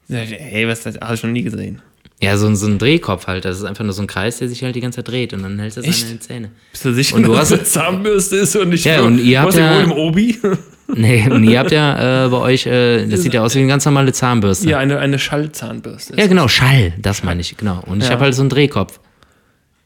[0.09, 0.97] hey, was das?
[1.01, 1.81] Habe ich noch nie gesehen.
[2.23, 3.45] Ja, so, ein- so ein Drehkopf halt.
[3.45, 5.43] Das ist einfach nur so ein Kreis, der sich halt die ganze Zeit dreht und
[5.43, 6.51] dann hältst du es an den Zähne.
[6.71, 9.19] Bist du sicher, Und du dass hast- das eine Zahnbürste ist und nicht Ja, und
[9.19, 10.39] ihr habt ja ja- wohl im Obi?
[10.87, 13.69] Nee, und ihr habt ja äh, bei euch, äh, das sieht ja aus wie eine
[13.69, 14.69] ganz normale Zahnbürste.
[14.69, 16.15] ja, eine, eine Schallzahnbürste.
[16.19, 17.81] Ja, genau, Schall, das meine ich, genau.
[17.87, 18.13] Und ich Ja.
[18.13, 19.01] habe halt so einen Drehkopf.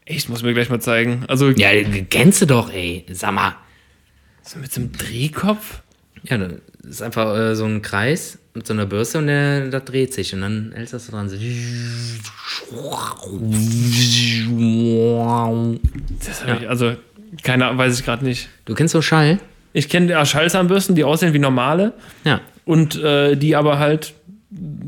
[0.05, 1.23] Echt, muss mir gleich mal zeigen.
[1.27, 1.69] Also Ja,
[2.09, 3.05] kennst du doch, ey.
[3.11, 3.55] Sag mal.
[4.43, 5.81] so mit so einem Drehkopf?
[6.23, 6.51] Ja, das
[6.83, 10.33] ist einfach äh, so ein Kreis mit so einer Bürste und der, das dreht sich
[10.33, 11.29] und dann hältst du das so dran.
[11.29, 11.37] So.
[16.25, 16.95] Das habe ich, also,
[17.43, 18.49] keine weiß ich gerade nicht.
[18.65, 19.39] Du kennst so Schall?
[19.73, 21.93] Ich kenne ja Schallzahnbürsten, die aussehen wie normale
[22.25, 22.41] Ja.
[22.65, 24.13] und äh, die aber halt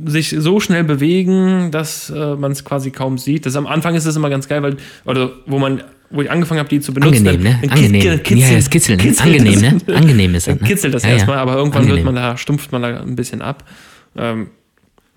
[0.05, 3.45] sich so schnell bewegen, dass äh, man es quasi kaum sieht.
[3.45, 6.59] Das am Anfang ist es immer ganz geil, weil, oder wo man, wo ich angefangen
[6.59, 7.59] habe, die zu benutzen, Angenehm, ne?
[7.61, 8.01] dann Angenehm.
[8.01, 9.03] kitzel- ja, das Kitzeln, ne?
[9.03, 9.87] kitzelt Angenehm, das.
[9.87, 9.95] ne?
[9.95, 10.67] Angenehm ist das, ne?
[10.67, 11.15] kitzelt das Ja, ja.
[11.15, 13.69] erstmal, aber irgendwann wird man da, stumpft man da ein bisschen ab.
[14.17, 14.49] Ähm,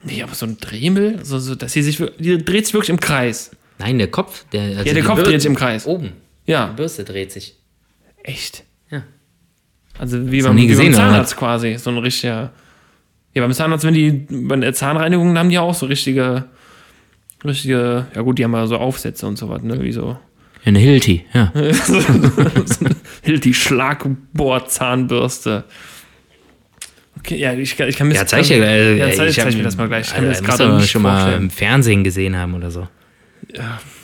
[0.02, 3.00] nee, aber so ein Dremel, so, so, dass sie sich, die dreht sich wirklich im
[3.00, 3.50] Kreis.
[3.78, 4.44] Nein, der Kopf.
[4.52, 5.86] Der, also Ja, der die Kopf dreht sich im Kreis.
[5.86, 6.12] Oben.
[6.46, 7.56] Die Ja, Bürste dreht sich.
[8.22, 8.62] echt.
[9.94, 10.00] Ja.
[10.00, 12.50] Also wie beim, nie wie gesehen, beim oder Zahnarzt quasi, so ein richtiger.
[13.34, 16.44] Ja, beim Zahnarzt, wenn die, bei der Zahnreinigung haben die ja auch so richtige,
[17.44, 20.16] richtige, ja gut, die haben ja so Aufsätze und so was, ne, wie so.
[20.64, 21.52] Ja, eine Hilti, ja.
[21.72, 22.00] so
[23.22, 25.64] Hilti Schlagbohr-Zahnbürste.
[27.18, 28.60] Okay, ja, ich, kann- ich kann mir Ja, das- zeig gleich.
[28.60, 30.06] äh, Ja, zeig, ich zeig hab- mir das mal gleich.
[30.08, 31.42] Ich kann mir Alter, das gerade schon mal vorstellen.
[31.44, 32.88] im Fernsehen gesehen haben oder so.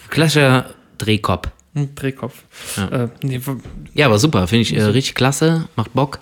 [0.09, 0.67] Klassischer
[0.99, 1.49] Drehkopf.
[1.75, 2.43] Hm, Drehkopf.
[2.77, 3.05] Ja.
[3.05, 3.41] Äh, nee,
[3.95, 6.19] Ja, aber super, finde ich äh, richtig klasse, macht Bock.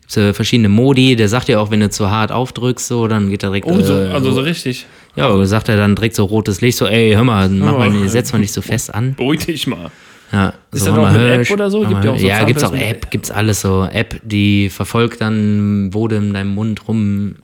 [0.00, 3.30] Gibt's äh, verschiedene Modi, der sagt ja auch, wenn du zu hart aufdrückst, so, dann
[3.30, 3.66] geht er direkt.
[3.66, 4.86] oh, so, äh, also so richtig.
[5.16, 7.78] Ja, sagt er dann direkt so rotes Licht, so, ey, hör mal, mach Oh.
[7.78, 9.14] mal, setz mal nicht so fest an.
[9.14, 9.90] Beruhig dich mal.
[10.32, 11.80] Ja, Ist so, das hör auch mal, mit hör, App oder so?
[11.86, 13.84] Gibt ja auch so ja, gibt's auch App, gibt's alles so.
[13.90, 17.36] App, die verfolgt dann, wo du in deinem Mund rum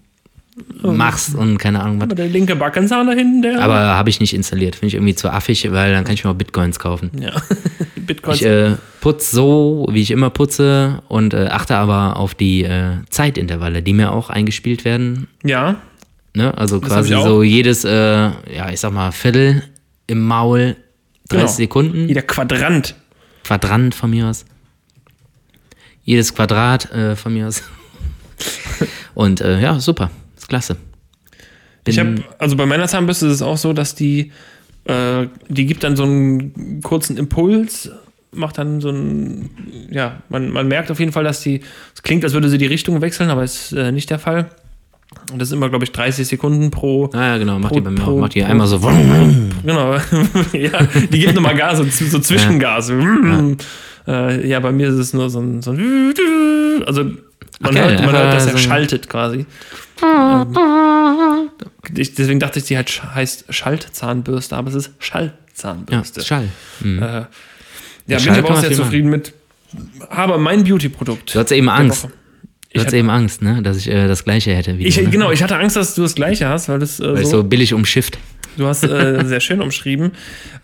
[0.83, 2.05] machst und keine Ahnung was.
[2.05, 3.61] Aber der linke Backenzahn da hinten, der.
[3.63, 6.31] Aber habe ich nicht installiert, finde ich irgendwie zu affig, weil dann kann ich mir
[6.31, 7.11] auch Bitcoins kaufen.
[7.21, 7.33] ja.
[7.97, 8.35] Bitcoin.
[8.35, 12.97] Ich äh, putze so, wie ich immer putze und äh, achte aber auf die äh,
[13.09, 15.29] Zeitintervalle, die mir auch eingespielt werden.
[15.43, 15.77] ja.
[16.37, 16.53] Ne?
[16.59, 19.63] Also Das quasi so jedes, äh, ja, ich sag mal, Viertel
[20.09, 20.75] im Maul,
[21.29, 21.47] 30 Genau.
[21.47, 22.97] Sekunden, Jeder Quadrant.
[23.45, 24.45] Quadrant von mir aus.
[26.03, 27.63] Jedes Quadrat äh, von mir aus.
[29.15, 30.11] und äh, ja, super,
[30.49, 30.77] klasse.
[31.87, 34.33] Ich Bin- habe, also bei meiner Zahnbürste ist es auch so, dass die,
[34.87, 37.91] äh, die gibt dann so einen kurzen Impuls,
[38.33, 39.51] macht dann so ein,
[39.91, 41.61] ja, man, man merkt auf jeden Fall, dass die,
[41.95, 44.49] es klingt, als würde sie die Richtung wechseln, aber ist äh, nicht der Fall.
[45.31, 47.81] Und das ist immer, glaube ich, 30 Sekunden pro, Ah ja, genau, macht Pro- die
[47.83, 48.21] bei mir pro- auch.
[48.21, 48.79] Macht die einmal so.
[49.65, 49.95] genau,
[50.53, 52.89] ja, die gibt nochmal Gas, so, so Zwischengas.
[52.89, 53.51] Ja.
[54.07, 56.13] Äh, ja, bei mir ist es nur so ein, so ein
[56.87, 57.05] also
[57.61, 59.47] man, geil, hört, man hört, dass er so schaltet quasi.
[60.03, 61.51] Ähm,
[61.97, 66.23] ich, deswegen dachte ich, die halt heißt Schaltzahnbürste, aber es ist Ja, Schallzahnbürste.
[66.25, 66.49] Schall.
[66.81, 66.99] Mhm.
[67.03, 67.29] Äh, ja,
[68.09, 69.33] Der bin Schall ich aber auch sehr zufrieden mit.
[70.11, 71.35] Aber mein Beauty-Produkt.
[71.35, 72.05] Du hattest eben Angst.
[72.05, 72.09] Du
[72.71, 73.63] Ich, hattest hatte, eben Angst, ne?
[73.63, 75.03] Dass ich äh, das gleiche hätte wie ich, du.
[75.03, 75.11] Ne?
[75.11, 77.39] genau, ich hatte Angst, dass du das gleiche hast, weil das äh, Weil ich so,
[77.39, 78.19] so billig umschifft.
[78.57, 80.13] Du hast äh, sehr schön umschrieben.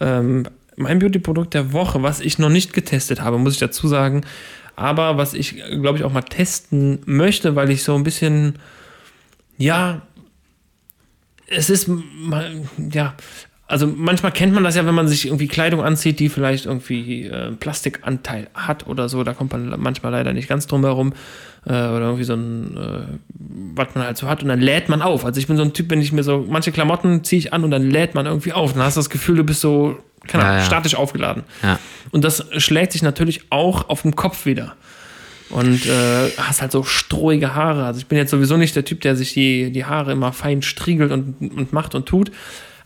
[0.00, 4.22] Ähm, mein Beauty-Produkt der Woche, was ich noch nicht getestet habe, muss ich dazu sagen.
[4.76, 8.54] Aber was ich, glaube ich, auch mal testen möchte, weil ich so ein bisschen,
[9.60, 10.02] ja,
[11.46, 13.14] es ist mal, ja,
[13.66, 17.26] also manchmal kennt man das ja, wenn man sich irgendwie Kleidung anzieht, die vielleicht irgendwie
[17.26, 19.22] äh, Plastikanteil hat oder so.
[19.22, 21.12] Da kommt man manchmal leider nicht ganz drum herum.
[21.66, 23.18] Äh, oder irgendwie so ein, äh,
[23.76, 24.42] was man halt so hat.
[24.42, 25.24] Und dann lädt man auf.
[25.24, 27.62] Also ich bin so ein Typ, wenn ich mir so, manche Klamotten ziehe ich an
[27.62, 28.72] und dann lädt man irgendwie auf.
[28.72, 30.66] Dann hast du das Gefühl, du bist so, keine Ahnung, Ja, ja.
[30.66, 31.44] statisch aufgeladen.
[31.62, 31.78] Ja.
[32.10, 34.74] Und das schlägt sich natürlich auch auf dem Kopf wieder.
[35.50, 37.84] Und äh, hast halt so strohige Haare.
[37.84, 40.62] Also ich bin jetzt sowieso nicht der Typ, der sich die, die Haare immer fein
[40.62, 42.30] striegelt und, und macht und tut.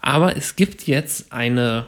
[0.00, 1.86] Aber es gibt jetzt eine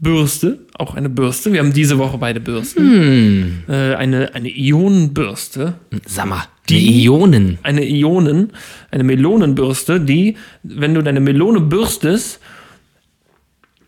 [0.00, 1.52] Bürste, auch eine Bürste.
[1.52, 3.64] Wir haben diese Woche beide Bürsten.
[3.68, 5.74] Äh, eine, eine Ionenbürste.
[6.06, 7.58] Sag mal, Die- die Ionen.
[7.62, 8.52] Eine Ionen,
[8.90, 12.40] eine Melonenbürste, die, wenn du deine Melone bürstest,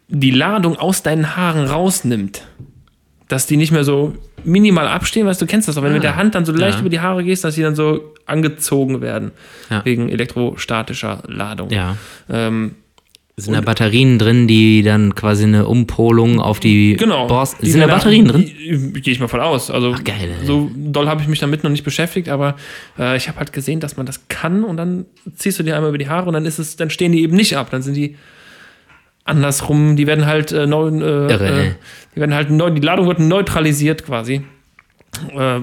[0.08, 2.42] die Ladung aus deinen Haaren rausnimmt.
[3.28, 6.04] Dass die nicht mehr so minimal abstehen, weißt du, kennst das doch, wenn du mit
[6.04, 6.80] der Hand dann so leicht Ja.
[6.80, 9.32] über die Haare gehst, dass sie dann so angezogen werden.
[9.68, 9.84] Ja.
[9.84, 11.70] Wegen elektrostatischer Ladung.
[11.70, 11.96] Ja.
[12.30, 12.76] Ähm,
[13.36, 17.26] Sind da Batterien drin, die dann quasi eine Umpolung auf die genau.
[17.26, 17.56] Borst.
[17.60, 18.46] Die Sind da Batterien drin?
[18.46, 19.70] die- Gehe ich mal von aus.
[19.70, 22.54] Also Ach, geil, so doll habe ich mich damit noch nicht beschäftigt, aber
[22.98, 25.90] äh, ich habe halt gesehen, dass man das kann und dann ziehst du dir einmal
[25.90, 27.68] über die Haare und dann ist es, dann stehen die eben nicht ab.
[27.70, 28.16] Dann sind die
[29.26, 31.74] andersrum, die werden halt äh, neu, äh, Irre, äh,
[32.14, 34.42] die werden halt neu, die Ladung wird neutralisiert quasi.
[35.36, 35.60] Äh,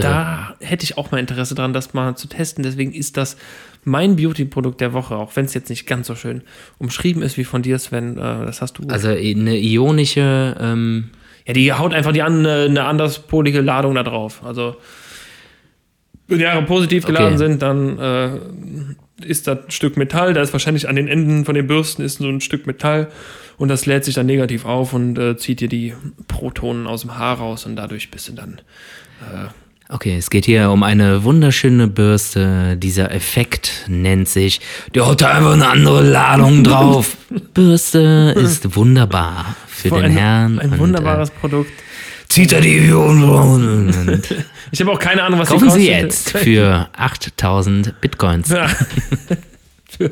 [0.00, 2.64] da hätte ich auch mal Interesse dran, das mal zu testen.
[2.64, 3.36] Deswegen ist das
[3.84, 6.42] mein Beauty-Produkt der Woche, auch wenn es jetzt nicht ganz so schön
[6.78, 8.16] umschrieben ist wie von dir, Sven.
[8.16, 8.84] Äh, das hast du.
[8.88, 11.10] Also eine ionische, ähm,
[11.46, 14.42] Ja, die haut einfach die an, äh, eine anderspolige Ladung da drauf.
[14.44, 14.76] Also,
[16.28, 17.12] wenn die Haare positiv Okay.
[17.12, 18.30] geladen sind, dann äh,
[19.24, 20.34] ist das ein Stück Metall.
[20.34, 23.08] Da ist wahrscheinlich an den Enden von den Bürsten ist so ein Stück Metall
[23.58, 25.94] und das lädt sich dann negativ auf und äh, zieht dir die
[26.28, 28.60] Protonen aus dem Haar raus und dadurch bist du dann.
[29.88, 32.76] okay, es geht hier um eine wunderschöne Bürste.
[32.76, 34.60] Dieser Effekt nennt sich,
[34.94, 37.16] die hat da einfach eine andere Ladung drauf.
[37.54, 40.58] Bürste ist wunderbar für den ein, Herrn.
[40.58, 41.70] Ein und, wunderbares Produkt.
[41.70, 41.92] Äh,
[42.32, 44.22] zieht er die Ionen und
[44.72, 48.48] Ich habe auch keine Ahnung, was die kaufen Sie jetzt für 8000 Bitcoins.
[48.48, 48.66] Ja.
[49.88, 50.10] für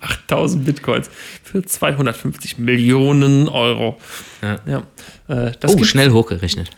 [0.00, 1.08] 8000 Bitcoins.
[1.44, 3.98] Für 250 Millionen Euro.
[4.42, 4.58] Ja.
[4.66, 5.46] Ja.
[5.46, 6.70] Äh, das Oh, schnell hochgerechnet.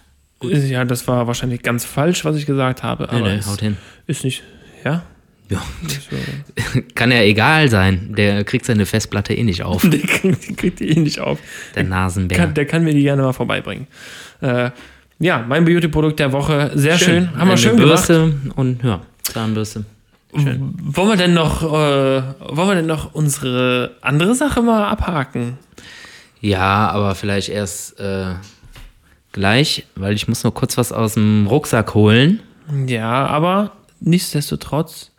[0.42, 3.09] Ja, das war wahrscheinlich ganz falsch, was ich gesagt habe.
[3.09, 3.79] Aber Nee, nee, haut hin.
[4.07, 4.42] ist nicht.
[4.85, 5.02] Ja?
[5.48, 5.62] Ja.
[6.94, 8.14] Kann ja egal sein.
[8.14, 9.81] Der kriegt seine Festplatte eh nicht auf.
[9.88, 11.38] der kriegt, die kriegt die eh nicht auf.
[11.74, 12.37] Der Nasenbär.
[12.37, 13.87] Kann, der kann mir die gerne mal vorbeibringen.
[14.42, 14.70] Äh,
[15.18, 16.70] ja, mein Beauty-Produkt der Woche.
[16.74, 17.37] Sehr schön.
[17.37, 18.07] Haben wir schön gemacht.
[18.07, 19.85] Bürste und ja, Zahnbürste.
[20.35, 20.74] Schön.
[20.83, 25.59] Wollen wir denn noch, äh, wollen wir denn noch unsere andere Sache mal abhaken?
[26.40, 28.35] Ja, aber vielleicht erst äh,
[29.33, 32.40] gleich, weil ich muss noch kurz was aus dem Rucksack holen.
[32.87, 35.12] Ja, aber nichtsdestotrotz.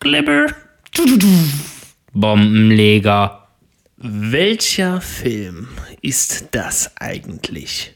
[0.00, 0.46] Glibber.
[2.12, 3.43] Bombenleger.
[4.06, 5.68] Welcher Film
[6.02, 7.94] ist das eigentlich?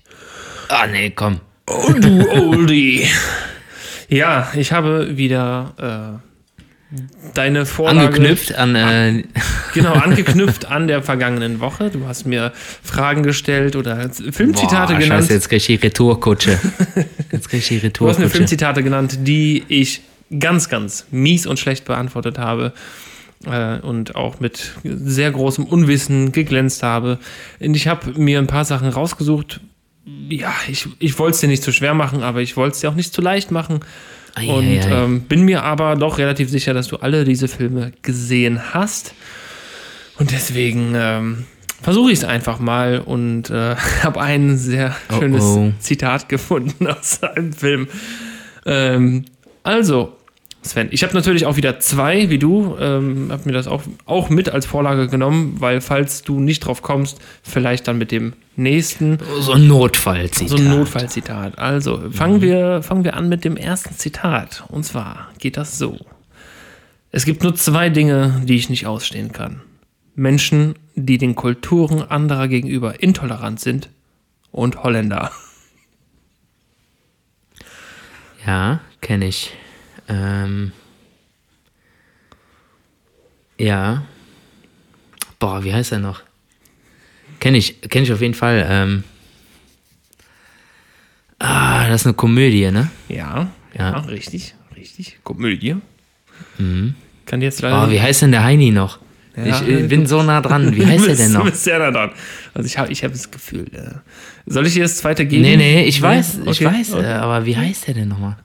[0.68, 1.40] Ah, nee, komm.
[1.68, 3.06] Oh, du Oldie.
[4.08, 6.22] ja, ich habe wieder
[6.96, 6.96] äh,
[7.34, 8.06] deine Vorlage...
[8.06, 8.74] Angeknüpft an.
[8.74, 9.24] Äh,
[9.74, 11.90] Genau, angeknüpft an der vergangenen Woche.
[11.90, 15.24] Du hast mir Fragen gestellt oder Filmzitate boah, genannt.
[15.24, 16.58] Scheiße, jetzt krieg ich die Retourkutsche.
[17.32, 18.30] Jetzt krieg ich die Du hast mir Retourkutsche.
[18.30, 20.00] Filmzitate genannt, die ich
[20.40, 22.72] ganz, ganz mies und schlecht beantwortet habe.
[23.46, 27.18] Äh, und auch mit sehr großem Unwissen geglänzt habe.
[27.60, 29.60] Und ich habe mir ein paar Sachen rausgesucht.
[30.28, 32.90] Ja, ich, ich wollte es dir nicht zu schwer machen, aber ich wollte es dir
[32.90, 33.80] auch nicht zu leicht machen.
[34.34, 35.04] Ei, Und ei, ei.
[35.04, 39.14] ähm, bin mir aber doch relativ sicher, dass du alle diese Filme gesehen hast.
[40.18, 41.44] Und deswegen ähm,
[41.80, 45.72] versuche ich es einfach mal und äh, habe ein sehr Oh, schönes oh.
[45.78, 47.88] Zitat gefunden aus einem Film.
[48.66, 49.26] Ähm,
[49.62, 50.17] also,
[50.62, 54.28] Sven, ich habe natürlich auch wieder zwei, wie du, ähm, habe mir das auch, auch
[54.28, 59.18] mit als Vorlage genommen, weil falls du nicht drauf kommst, vielleicht dann mit dem nächsten
[59.40, 60.48] so ein Notfallzitat.
[60.50, 61.58] so ein Notfallzitat.
[61.58, 64.64] Also, fangen, wir, fangen wir an mit dem ersten Zitat.
[64.68, 65.96] Und zwar geht das so.
[67.10, 69.62] Es gibt nur zwei Dinge, die ich nicht ausstehen kann.
[70.14, 73.88] Menschen, die den Kulturen anderer gegenüber intolerant sind
[74.50, 75.30] und Holländer.
[78.44, 79.52] Ja, kenne ich.
[80.08, 80.72] Ähm,
[83.58, 84.02] ja.
[85.38, 86.22] Boah, wie heißt er noch?
[87.40, 88.66] Kenne ich, kenne ich auf jeden Fall.
[88.68, 89.04] Ähm,
[91.38, 92.90] ah, das ist eine Komödie, ne?
[93.08, 93.48] Ja,
[93.78, 93.98] ja, Ja.
[94.00, 95.18] richtig, richtig.
[95.22, 95.76] Komödie.
[97.26, 98.98] Kann jetzt leider Oh, wie heißt denn der Heini noch?
[99.36, 99.60] Ja.
[99.62, 100.74] ich äh, bin so nah dran.
[100.74, 101.44] Wie Du heißt er denn Du noch?
[101.44, 102.10] bist sehr nah dran.
[102.54, 103.66] Also ich habe ich hab das Gefühl.
[103.72, 103.94] Äh,
[104.46, 105.42] soll ich dir das zweite geben?
[105.42, 107.04] Nee, nee, ich weiß, ich Okay, weiß, okay.
[107.04, 108.36] äh, aber wie heißt der denn nochmal?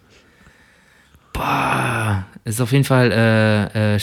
[1.34, 4.00] Boah, ist auf jeden Fall, äh, äh,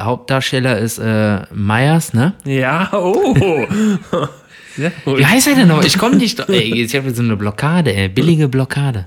[0.00, 2.34] Hauptdarsteller ist äh, Myers, ne?
[2.44, 3.34] Ja, oh.
[4.76, 5.18] Sehr gut.
[5.18, 5.84] Wie heißt er denn noch?
[5.84, 9.06] Ich komme nicht, ey, ich habe so eine Blockade, ey, billige Blockade.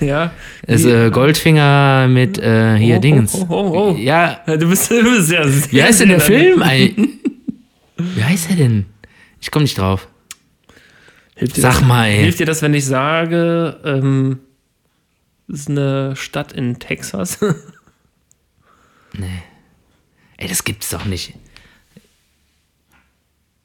[0.00, 0.32] Ja.
[0.66, 3.34] Ist äh, Goldfinger mit äh, hier Oh, Dingens.
[3.34, 3.96] oh, oh, oh.
[3.98, 6.60] Ja, Du bist, du bist sehr, sehr wie heißt denn der Film?
[6.60, 6.94] Ey?
[7.96, 8.84] Wie heißt er denn?
[9.40, 10.08] Ich komme nicht drauf.
[11.36, 12.18] Hilft dir Sag das, mal, ey.
[12.24, 14.40] Hilft dir das, wenn ich sage, ähm,
[15.48, 17.38] das ist eine Stadt in Texas?
[20.36, 21.34] Ey, das gibt's doch nicht.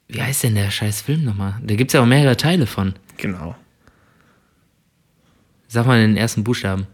[0.07, 1.59] Wie heißt denn der scheiß Film nochmal?
[1.61, 2.93] Da gibt's ja auch mehrere Teile von.
[3.17, 3.55] genau.
[5.67, 6.85] Sag mal den ersten Buchstaben.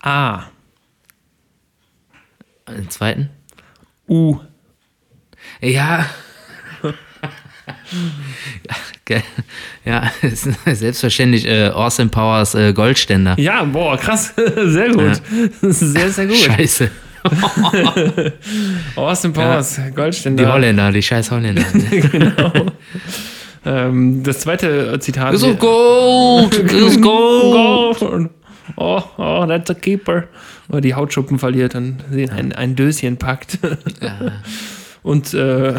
[0.00, 0.44] A.
[2.68, 3.28] Den zweiten?
[4.08, 4.38] U.
[5.60, 6.08] Ja.
[9.08, 9.22] Ja,
[9.84, 10.12] ja,
[10.74, 13.34] selbstverständlich äh, Austin Powers äh, Goldständer.
[13.38, 14.34] Ja, boah, krass.
[14.66, 15.20] Sehr gut.
[15.62, 16.36] Sehr, sehr gut.
[16.36, 16.90] Scheiße.
[18.96, 20.52] Austin Powers, Die Goldständer.
[20.52, 21.64] Holländer, die scheiß Holländer.
[23.66, 25.34] Ähm, das zweite Zitat.
[25.34, 27.98] ist Gold, ist Gold.
[28.00, 28.30] Gold.
[28.76, 30.24] Oh, oh, that's a keeper.
[30.70, 33.58] Oder die Hautschuppen verliert, sehen ein, ein Döschen packt.
[35.02, 35.74] Und äh,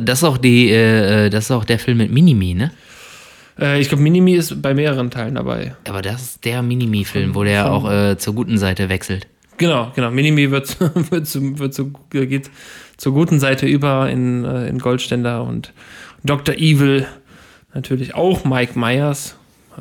[0.00, 2.72] das ist auch die, äh, das ist auch der Film mit Minimi, ne?
[3.60, 5.74] äh, ich glaube, Minimi ist bei mehreren Teilen dabei.
[5.88, 9.26] Aber das ist der Minimi-Film, wo der auch äh, zur guten Seite wechselt.
[9.58, 10.10] Genau, genau.
[10.10, 10.78] Minimi wird,
[11.10, 12.50] wird, zu, wird zu, geht
[12.96, 15.72] zur guten Seite über in, äh, in Goldständer und
[16.24, 16.54] Dr.
[16.54, 17.06] Evil,
[17.74, 19.36] natürlich auch Mike Myers,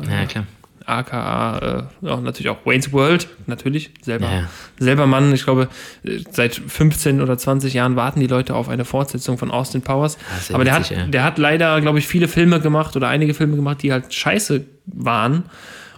[0.09, 0.45] Ja, klar.
[0.89, 4.49] Aka äh, auch natürlich auch Wayne's World, natürlich, selber, ja.
[4.79, 5.33] selber Mann.
[5.33, 5.69] Ich glaube,
[6.03, 10.17] äh, seit 15 oder 20 Jahren warten die Leute auf eine Fortsetzung von Austin Powers.
[10.49, 11.11] Ja Aber der witzig, hat, ja.
[11.11, 14.65] der hat leider, glaube ich, viele Filme gemacht oder einige Filme gemacht, die halt scheiße
[14.85, 15.43] waren.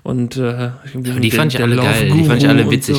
[0.03, 2.97] Und äh, die fand ich alle geil, die fand ich alle witzig,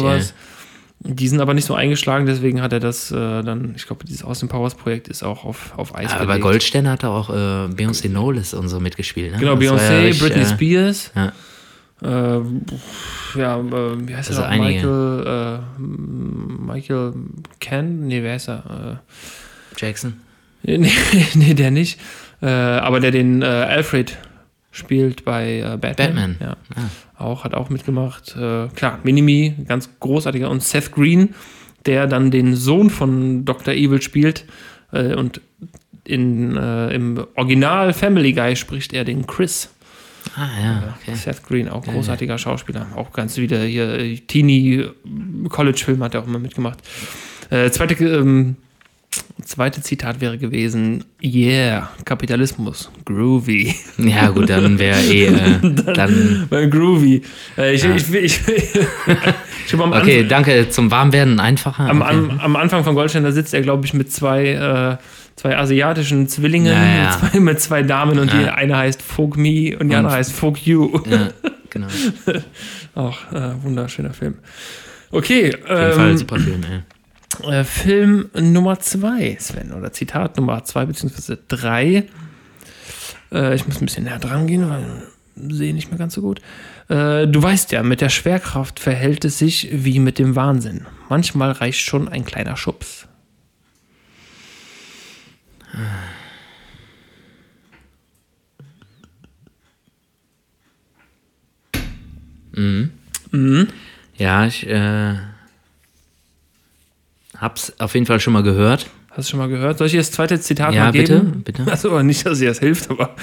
[1.00, 4.22] Die sind aber nicht so eingeschlagen, deswegen hat er das äh, dann, ich glaube, dieses
[4.22, 6.38] Austin Powers Projekt ist auch auf, auf Eis Aber bei.
[6.38, 9.38] Goldständer hat er auch äh, Beyoncé Knowles und so mitgespielt, ne?
[9.38, 11.10] Genau, Beyoncé, ja Britney Spears.
[11.16, 11.32] Ja.
[12.02, 14.58] Äh, ja, äh, wie heißt Also er.
[14.58, 17.12] Michael, äh, Michael
[17.60, 18.06] Ken?
[18.06, 19.02] Nee, wer ist er?
[19.76, 20.20] Jackson.
[20.64, 20.90] Äh, nee,
[21.34, 22.00] nee, der nicht.
[22.40, 24.18] Aber der den Alfred
[24.72, 25.94] spielt bei äh, Batman.
[25.96, 26.36] Batman.
[26.40, 26.56] Ja.
[26.74, 27.24] Ah.
[27.24, 28.34] Auch, hat auch mitgemacht.
[28.36, 30.50] Äh, klar, Minimi, ganz großartiger.
[30.50, 31.34] Und Seth Green,
[31.86, 33.74] der dann den Sohn von Dr.
[33.74, 34.44] Evil spielt.
[34.90, 35.40] Äh, und
[36.04, 39.71] in, im Original Family Guy spricht er den Chris.
[40.36, 41.14] Ah, ja, okay.
[41.14, 42.86] Seth Green, auch großartiger Schauspieler.
[42.96, 46.78] Auch ganz wieder hier, äh, Teenie-College-Film hat er auch immer mitgemacht.
[47.50, 48.56] Äh, zweite, ähm,
[49.44, 53.74] zweite Zitat wäre gewesen: Yeah, Kapitalismus, groovy.
[53.98, 55.58] Ja, gut, dann wäre eh, äh,
[55.94, 57.22] dann, Weil groovy.
[57.58, 61.88] Äh, ich, ich, ich, ich, okay, danke, zum Warmwerden einfacher.
[61.88, 62.10] am, okay.
[62.10, 64.96] am, am Anfang von Goldstein, da sitzt er, glaube ich, mit zwei, äh,
[65.36, 67.18] zwei asiatischen Zwillingen, Ja, ja.
[67.22, 68.54] Mit, zwei, mit zwei Damen und die Ja.
[68.54, 71.00] eine heißt Folk Me und die andere heißt Folk You.
[71.10, 71.28] Ja,
[71.70, 71.88] genau.
[72.94, 74.36] Auf Auch äh, wunderschöner Film.
[75.10, 76.80] Okay, jeden Fall ähm, super Film, ey.
[77.44, 82.04] Äh, Film Nummer zwei, Sven, oder Zitat Nummer zwei beziehungsweise drei.
[83.32, 84.84] Äh, ich muss ein bisschen näher dran gehen, weil
[85.36, 86.40] ich sehe nicht mehr ganz so gut.
[86.88, 90.86] Äh, du weißt ja, mit der Schwerkraft verhält es sich wie mit dem Wahnsinn.
[91.08, 93.08] Manchmal reicht schon ein kleiner Schubs.
[104.16, 105.14] Ja, ich äh,
[107.42, 108.88] hab's auf jeden Fall schon mal gehört.
[109.10, 109.76] Hast du schon mal gehört?
[109.76, 111.42] Soll ich dir das zweite Zitat Ja, mal bitte, geben?
[111.42, 111.64] bitte.
[111.70, 113.14] Also nicht, dass dir das hilft, aber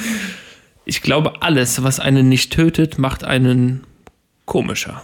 [0.85, 3.83] ich glaube, alles, was einen nicht tötet, macht einen
[4.45, 5.01] komischer.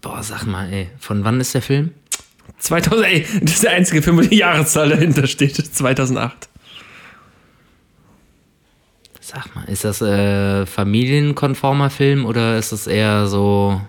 [0.00, 1.92] Boah, sag mal, ey, von wann ist der Film?
[2.58, 5.54] 2000, ey, das ist der einzige Film, wo die Jahreszahl dahinter steht.
[5.56, 6.48] 2008.
[9.20, 13.80] Sag mal, ist das äh, familienkonformer Film oder ist das eher so.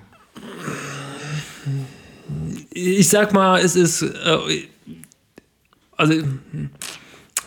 [2.77, 4.01] Ich sag mal, es ist.
[4.01, 4.67] Äh,
[5.95, 6.13] also,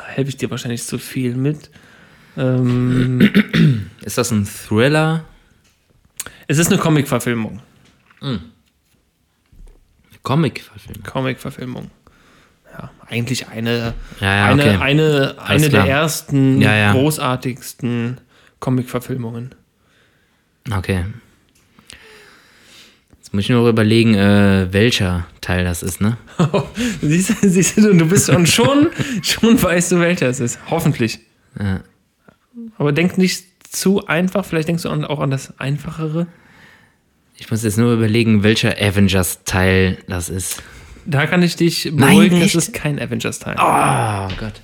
[0.06, 1.70] helfe ich dir wahrscheinlich zu viel mit.
[2.36, 3.20] Ähm,
[4.02, 5.24] Ist das ein Thriller?
[6.46, 7.60] es ist eine Comic-Verfilmung.
[10.22, 11.02] Comic-Verfilm.
[11.02, 11.90] Comic-Verfilmung.
[12.72, 14.76] Ja, eigentlich eine, Ja, ja, eine, okay.
[14.80, 15.84] eine, eine klar.
[15.84, 16.92] der ersten Ja, ja.
[16.92, 18.18] großartigsten
[18.60, 19.54] Comic-Verfilmungen.
[20.70, 21.04] Okay.
[23.28, 26.16] Jetzt muss ich nur überlegen, äh, welcher Teil das ist, ne?
[27.02, 28.88] siehst, du, siehst du, du bist und schon,
[29.20, 30.58] schon weißt du, welcher es ist.
[30.70, 31.20] Hoffentlich.
[31.60, 31.80] Ja.
[32.78, 36.26] Aber denk nicht zu einfach, vielleicht denkst du auch an das Einfachere.
[37.36, 40.62] Ich muss jetzt nur überlegen, welcher Avengers-Teil das ist.
[41.04, 43.56] Da kann ich dich beruhigen, Nein, es ist kein Avengers-Teil.
[43.58, 44.62] Oh Gott.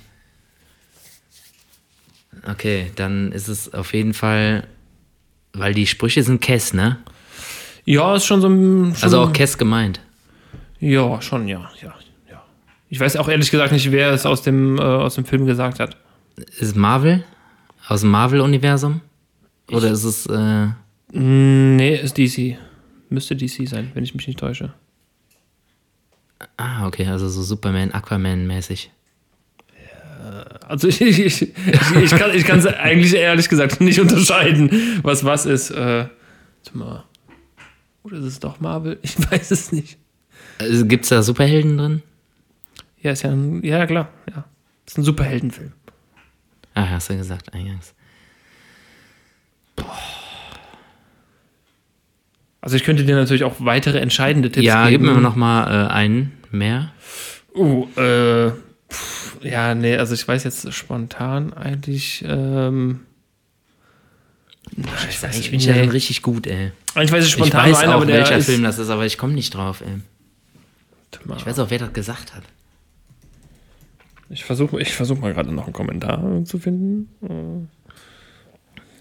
[2.49, 4.65] Okay, dann ist es auf jeden Fall,
[5.53, 6.97] weil die Sprüche sind Kess, ne?
[7.85, 8.93] Ja, ist schon so ein.
[8.95, 9.99] Schon, Also auch Kess gemeint.
[10.79, 11.93] Ja, schon, ja, ja,
[12.29, 12.43] ja.
[12.89, 15.79] Ich weiß auch ehrlich gesagt nicht, wer es aus dem, äh, aus dem Film gesagt
[15.79, 15.97] hat.
[16.37, 17.23] Ist es Marvel?
[17.87, 19.01] Aus dem Marvel-Universum?
[19.71, 20.67] Oder ist es, äh,
[21.13, 22.57] Mm, Nee, ist DC.
[23.09, 24.73] Müsste DC sein, wenn ich mich nicht täusche.
[26.57, 28.89] ah, okay, also so Superman, Aquaman-mäßig.
[30.67, 31.51] Also ich, ich, ich,
[32.03, 34.69] ich kann es eigentlich ehrlich gesagt nicht unterscheiden,
[35.03, 35.69] was was ist.
[35.71, 36.07] Äh,
[36.73, 37.03] mal.
[38.05, 38.99] Oder ist es doch Marvel?
[39.03, 39.97] Ich weiß es nicht.
[40.59, 42.03] Also, Gibt's da Superhelden drin?
[43.01, 44.45] Ja, ist ja ein, ja klar, ja.
[44.85, 45.73] Ist ein Superheldenfilm.
[46.75, 47.95] Ah, hast du gesagt, eingangs.
[52.61, 55.13] Also ich könnte dir natürlich auch weitere entscheidende Tipps ja, gib geben.
[55.13, 56.91] mir noch mal äh, einen mehr.
[57.55, 58.51] Uh, äh,
[58.89, 63.01] pff, ja, nee, also ich weiß jetzt spontan eigentlich, ähm,
[65.09, 66.71] Ich weiß, ich bin bin ja ja dann richtig gut, ey.
[67.01, 69.33] ich weiß es Ich spontan weiß auch, der welcher Film das ist, aber ich komme
[69.33, 70.01] nicht drauf, ey.
[71.37, 72.43] Ich weiß auch, wer das gesagt hat.
[74.29, 77.69] Ich versuche ich versuch mal gerade noch einen Kommentar zu finden.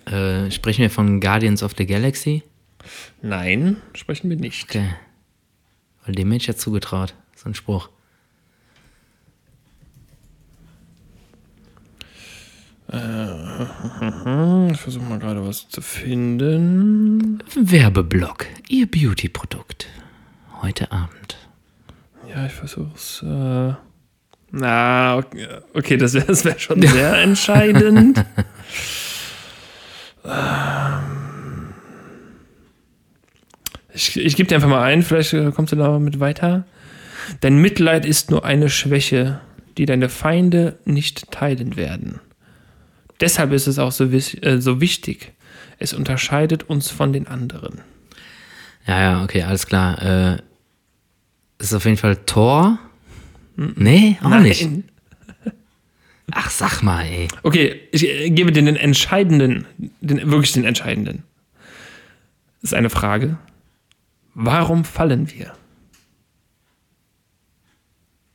[0.05, 2.43] Äh, sprechen wir von Guardians of the Galaxy?
[3.23, 4.65] Nein, sprechen wir nicht.
[4.65, 4.91] Okay.
[6.05, 7.15] Weil dem Mensch ja zugetraut.
[7.35, 7.89] So ein Spruch.
[12.91, 13.34] Hm,
[14.73, 17.43] Ich versuche mal gerade was zu finden.
[17.55, 18.47] Werbeblock.
[18.69, 19.87] Ihr Beauty-Produkt.
[20.63, 21.37] Heute Abend.
[22.29, 23.23] Ja, ich versuche es.
[23.23, 23.75] Äh,
[24.51, 28.25] na, okay, okay das wäre wär schon sehr entscheidend.
[30.25, 31.75] Ähm,
[33.93, 36.65] ich ich gebe dir einfach mal ein, vielleicht äh, kommst du da mit weiter.
[37.41, 39.41] Dein Mitleid ist nur eine Schwäche,
[39.77, 42.21] die deine Feinde nicht teilen werden.
[43.21, 45.33] Deshalb ist es auch so, äh, so wichtig.
[45.79, 47.81] Es unterscheidet uns von den anderen.
[48.87, 50.03] Ja, ja, okay, alles klar.
[50.03, 50.39] Äh,
[51.59, 52.79] ist auf jeden Fall Thor?
[53.57, 54.69] Nee, auch nicht.
[56.33, 57.29] Ach, sag mal, ey.
[57.43, 59.67] Okay, ich äh, gebe dir den entscheidenden,
[60.01, 61.23] den, wirklich den entscheidenden.
[62.61, 63.37] Das ist eine Frage.
[64.35, 65.53] Warum fallen wir?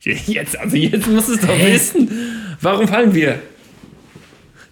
[0.00, 2.10] Jetzt, also jetzt musst du es doch wissen.
[2.62, 3.42] Warum fallen wir?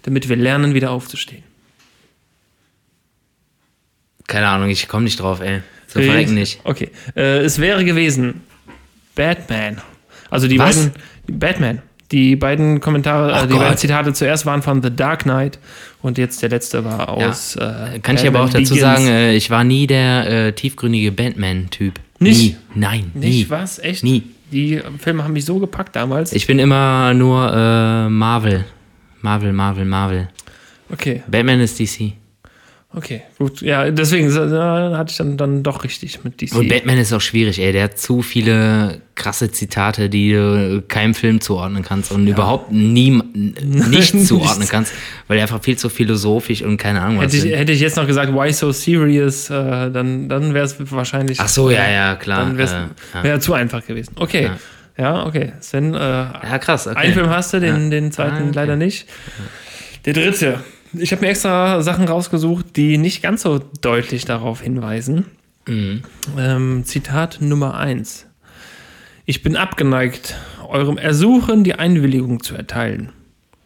[0.09, 1.43] Damit wir lernen, wieder aufzustehen.
[4.25, 5.61] Keine Ahnung, ich komme nicht drauf, ey.
[5.85, 6.61] So verrecken nicht.
[6.63, 6.89] Okay.
[7.15, 8.41] Äh, es wäre gewesen
[9.13, 9.79] Batman.
[10.31, 10.75] Also die Was?
[10.77, 10.91] beiden.
[11.39, 11.81] Batman.
[12.11, 13.77] Die beiden Kommentare, Ach äh, die beiden Gott.
[13.79, 15.59] Zitate zuerst waren von The Dark Knight
[16.01, 17.55] und jetzt der letzte war aus.
[17.55, 18.79] Äh, Kann ich aber auch dazu Begins.
[18.79, 21.99] sagen, äh, ich war nie der äh, tiefgründige Batman-Typ.
[22.17, 22.41] Nicht?
[22.41, 22.57] Nie.
[22.73, 23.27] Nein, nie.
[23.27, 23.77] Nicht, was?
[23.77, 24.03] Echt?
[24.03, 24.23] Nie.
[24.51, 26.33] Die Filme haben mich so gepackt damals.
[26.33, 28.65] Ich bin immer nur äh, Marvel.
[29.21, 30.27] Marvel, Marvel, Marvel.
[30.91, 32.13] Okay, Batman ist DC.
[32.95, 33.61] okay, gut.
[33.61, 36.55] Ja, deswegen äh, hatte ich dann, dann doch richtig mit DC.
[36.55, 37.71] Und Batman ist auch schwierig, ey.
[37.71, 43.11] Der hat zu viele krasse Zitate, die du keinem Film zuordnen kannst und überhaupt nie
[43.33, 44.93] nicht zuordnen kannst,
[45.27, 47.97] weil er einfach viel zu philosophisch und keine Ahnung was hätte, ich, hätte ich jetzt
[47.97, 51.39] noch gesagt, why so serious, äh, dann, dann wäre es wahrscheinlich.
[51.39, 52.45] Ach so, ja, ja, klar.
[52.45, 53.35] Dann wäre äh, ja.
[53.35, 54.15] es zu einfach gewesen.
[54.15, 54.45] Okay.
[54.45, 54.57] Ja.
[54.99, 55.53] Ja, okay.
[55.61, 56.85] Sven, äh, ja, krass.
[56.85, 56.97] Okay.
[56.97, 57.89] einen Film hast du, den, Ja.
[57.89, 58.51] den zweiten Ah, okay.
[58.53, 59.07] leider nicht.
[60.05, 60.59] Der dritte.
[60.93, 65.25] Ich habe mir extra Sachen rausgesucht, die nicht ganz so deutlich darauf hinweisen.
[65.67, 66.01] Mhm.
[66.37, 68.25] Ähm, Zitat Nummer 1.
[69.25, 70.35] Ich bin abgeneigt,
[70.67, 73.11] eurem Ersuchen die Einwilligung zu erteilen.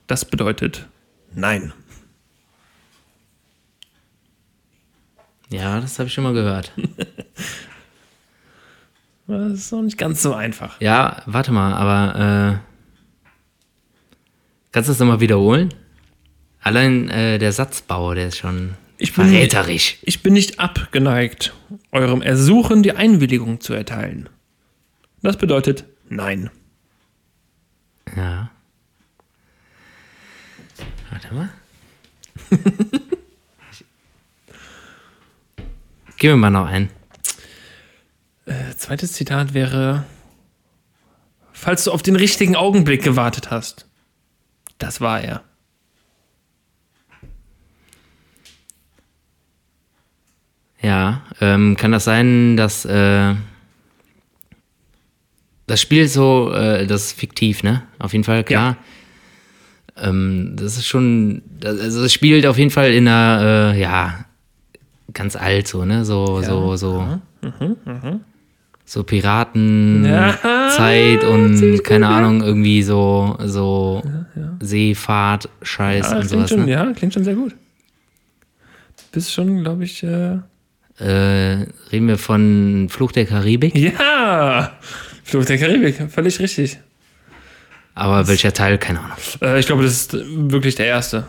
[0.07, 0.87] Das bedeutet
[1.33, 1.73] Nein.
[5.49, 6.71] Ja, das habe ich schon mal gehört.
[9.27, 10.79] Das ist noch nicht ganz so einfach.
[10.81, 12.57] Ja, warte mal, aber äh,
[14.71, 15.73] kannst du das nochmal wiederholen?
[16.61, 19.97] Allein äh, der Satzbau, der ist schon Ich bin, verräterisch.
[20.01, 21.53] ich bin nicht abgeneigt,
[21.91, 24.29] eurem Ersuchen die Einwilligung zu erteilen.
[25.21, 26.49] Das bedeutet Nein.
[28.15, 28.51] Ja.
[31.11, 31.49] Warte mal.
[36.17, 36.89] Gib mir mal noch einen.
[38.45, 40.03] Äh, zweites Zitat wäre,
[41.53, 43.87] falls du auf den richtigen Augenblick gewartet hast.
[44.79, 45.43] Das war er.
[50.81, 53.35] Ja, Ähm, kann das sein, dass äh,
[55.67, 57.83] das Spiel so, äh, das ist fiktiv, ne?
[57.99, 58.77] Auf jeden Fall, klar.
[59.95, 64.25] Ähm, das ist schon, das, also es spielt auf jeden Fall in einer, äh, ja,
[65.13, 66.03] ganz alt so, ne?
[66.03, 67.19] So, so, so.
[68.85, 72.17] So Piratenzeit Ja, und keine gut, ja.
[72.17, 74.03] Ahnung, irgendwie so, so
[74.59, 76.49] Seefahrt, Scheiß Ja, und sowas.
[76.49, 76.71] schon, Ne?
[76.71, 77.55] ja, klingt schon sehr gut.
[79.11, 80.37] Bist schon, glaube ich, äh,
[80.99, 83.75] Äh, reden wir von Fluch der Karibik?
[83.75, 84.73] ja,
[85.23, 86.79] Fluch der Karibik, völlig richtig.
[87.95, 88.77] Aber welcher Teil?
[88.79, 89.17] Keine Ahnung.
[89.41, 91.25] Äh, ich glaube, das ist wirklich der erste.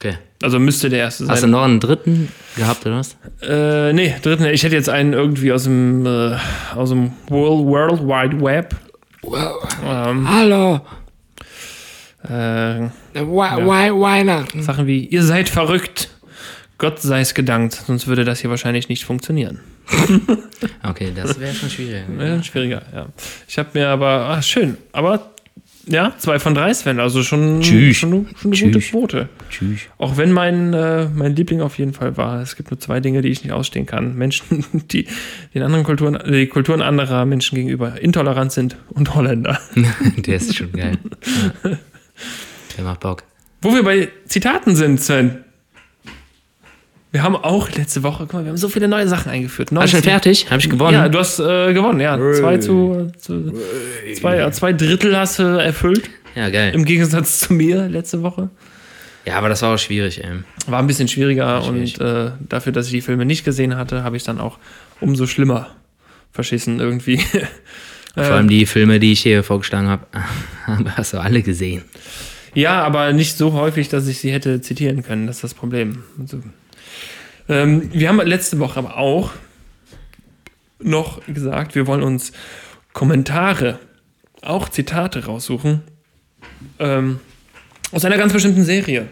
[0.00, 0.16] Okay.
[0.42, 1.34] Also müsste der erste sein.
[1.34, 3.16] Hast du noch einen dritten gehabt oder was?
[3.42, 4.44] Äh, nee, dritten.
[4.44, 6.36] Ich hätte jetzt einen irgendwie aus dem, äh,
[6.76, 8.76] aus dem World, World Wide Web.
[9.84, 10.80] Ähm, Hallo,
[12.28, 14.62] äh, Weihnachten.
[14.62, 16.10] Sachen wie, ihr seid verrückt.
[16.78, 19.60] Gott sei es gedankt, sonst würde das hier wahrscheinlich nicht funktionieren.
[20.82, 22.02] Okay, das wäre schon schwierig.
[22.18, 23.06] Ja, schwieriger, ja.
[23.46, 25.30] Ich habe mir aber, ah, schön, aber
[25.88, 27.96] ja, zwei von drei Sven, also schon, Tschüss.
[27.96, 28.90] schon, schon eine gute Tschüss.
[28.90, 29.28] Quote.
[29.50, 29.80] Tschüss.
[29.98, 33.22] Auch wenn mein, äh, mein Liebling auf jeden Fall war, es gibt nur zwei Dinge,
[33.22, 34.16] die ich nicht ausstehen kann.
[34.16, 35.06] Menschen, die
[35.54, 39.58] den anderen Kulturen, die Kulturen anderer Menschen gegenüber intolerant sind und Holländer.
[40.18, 40.98] Der ist schon geil.
[41.64, 41.70] Ja.
[42.76, 43.24] Der macht Bock.
[43.62, 45.44] Wo wir bei Zitaten sind, Sven.
[47.10, 49.74] Wir haben auch letzte Woche, guck mal, wir haben so viele neue Sachen eingeführt.
[49.74, 50.50] War schon fertig?
[50.50, 50.92] Habe ich gewonnen?
[50.92, 52.18] Ja, du hast äh, gewonnen, ja.
[52.34, 53.52] Zwei zu, zu
[54.14, 56.10] zwei, zwei Drittel hast du erfüllt.
[56.34, 56.74] Ja, geil.
[56.74, 58.50] Im Gegensatz zu mir letzte Woche.
[59.24, 60.30] Ja, aber das war auch schwierig, ey.
[60.66, 61.98] War ein bisschen schwieriger Schwierig.
[61.98, 64.58] und äh, dafür, dass ich die Filme nicht gesehen hatte, habe ich dann auch
[65.00, 65.68] umso schlimmer
[66.32, 67.20] verschissen irgendwie.
[68.14, 70.06] Vor allem die Filme, die ich hier vorgeschlagen habe,
[70.96, 71.84] hast du alle gesehen.
[72.54, 75.26] Ja, aber nicht so häufig, dass ich sie hätte zitieren können.
[75.26, 76.02] Das ist das Problem.
[76.18, 76.40] Also,
[77.48, 79.32] ähm, wir haben letzte Woche aber auch
[80.80, 82.32] noch gesagt, wir wollen uns
[82.92, 83.78] Kommentare,
[84.42, 85.82] auch Zitate raussuchen
[86.78, 87.20] ähm,
[87.92, 89.08] aus einer ganz bestimmten Serie.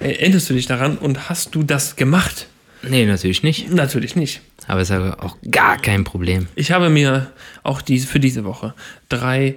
[0.00, 2.46] Erinnerst du dich daran und hast du das gemacht?
[2.82, 3.72] Nee, natürlich nicht.
[3.72, 4.40] Natürlich nicht.
[4.68, 6.46] Aber ist aber auch gar kein Problem.
[6.54, 8.74] Ich habe mir auch diese, für diese Woche
[9.08, 9.56] drei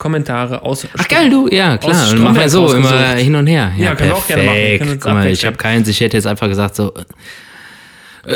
[0.00, 0.86] Kommentare aus.
[0.98, 2.04] Ach geil, du, ja klar.
[2.06, 3.70] Aus Und mach mal so, immer hin und her.
[3.76, 4.56] Ja, können wir auch gerne machen.
[4.58, 6.92] Wir Guck mal, ich habe keins, ich hätte jetzt einfach gesagt so,
[8.26, 8.34] äh,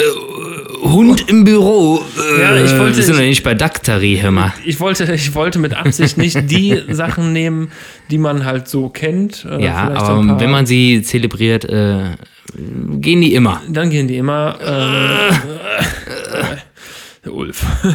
[0.83, 2.01] Hund im Büro.
[2.37, 4.53] Äh, Ja, ich wollte- Wir sind doch nicht bei Daktari, hör mal.
[4.65, 7.71] Ich wollte, ich wollte mit Absicht nicht die Sachen nehmen,
[8.11, 9.45] die man halt so kennt.
[9.51, 12.11] Äh, Ja, aber wenn man sie zelebriert, äh,
[13.01, 13.62] gehen die immer.
[13.69, 14.57] Dann gehen die immer.
[17.25, 17.64] Äh, Ulf.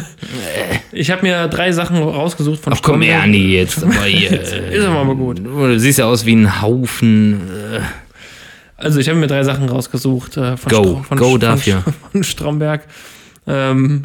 [0.92, 3.22] Ich habe mir drei Sachen rausgesucht von Ach komm, Stromberg.
[3.22, 3.82] Ernie, jetzt.
[3.84, 5.38] Aber hier, Ist aber mal gut.
[5.38, 7.40] Du siehst ja aus wie ein Haufen.
[7.48, 7.80] Äh,
[8.76, 10.82] Also ich habe mir drei Sachen rausgesucht äh, von, Go.
[10.82, 11.84] Stro- von, Go von, dafür.
[12.12, 12.86] von Stromberg,
[13.46, 14.04] ähm,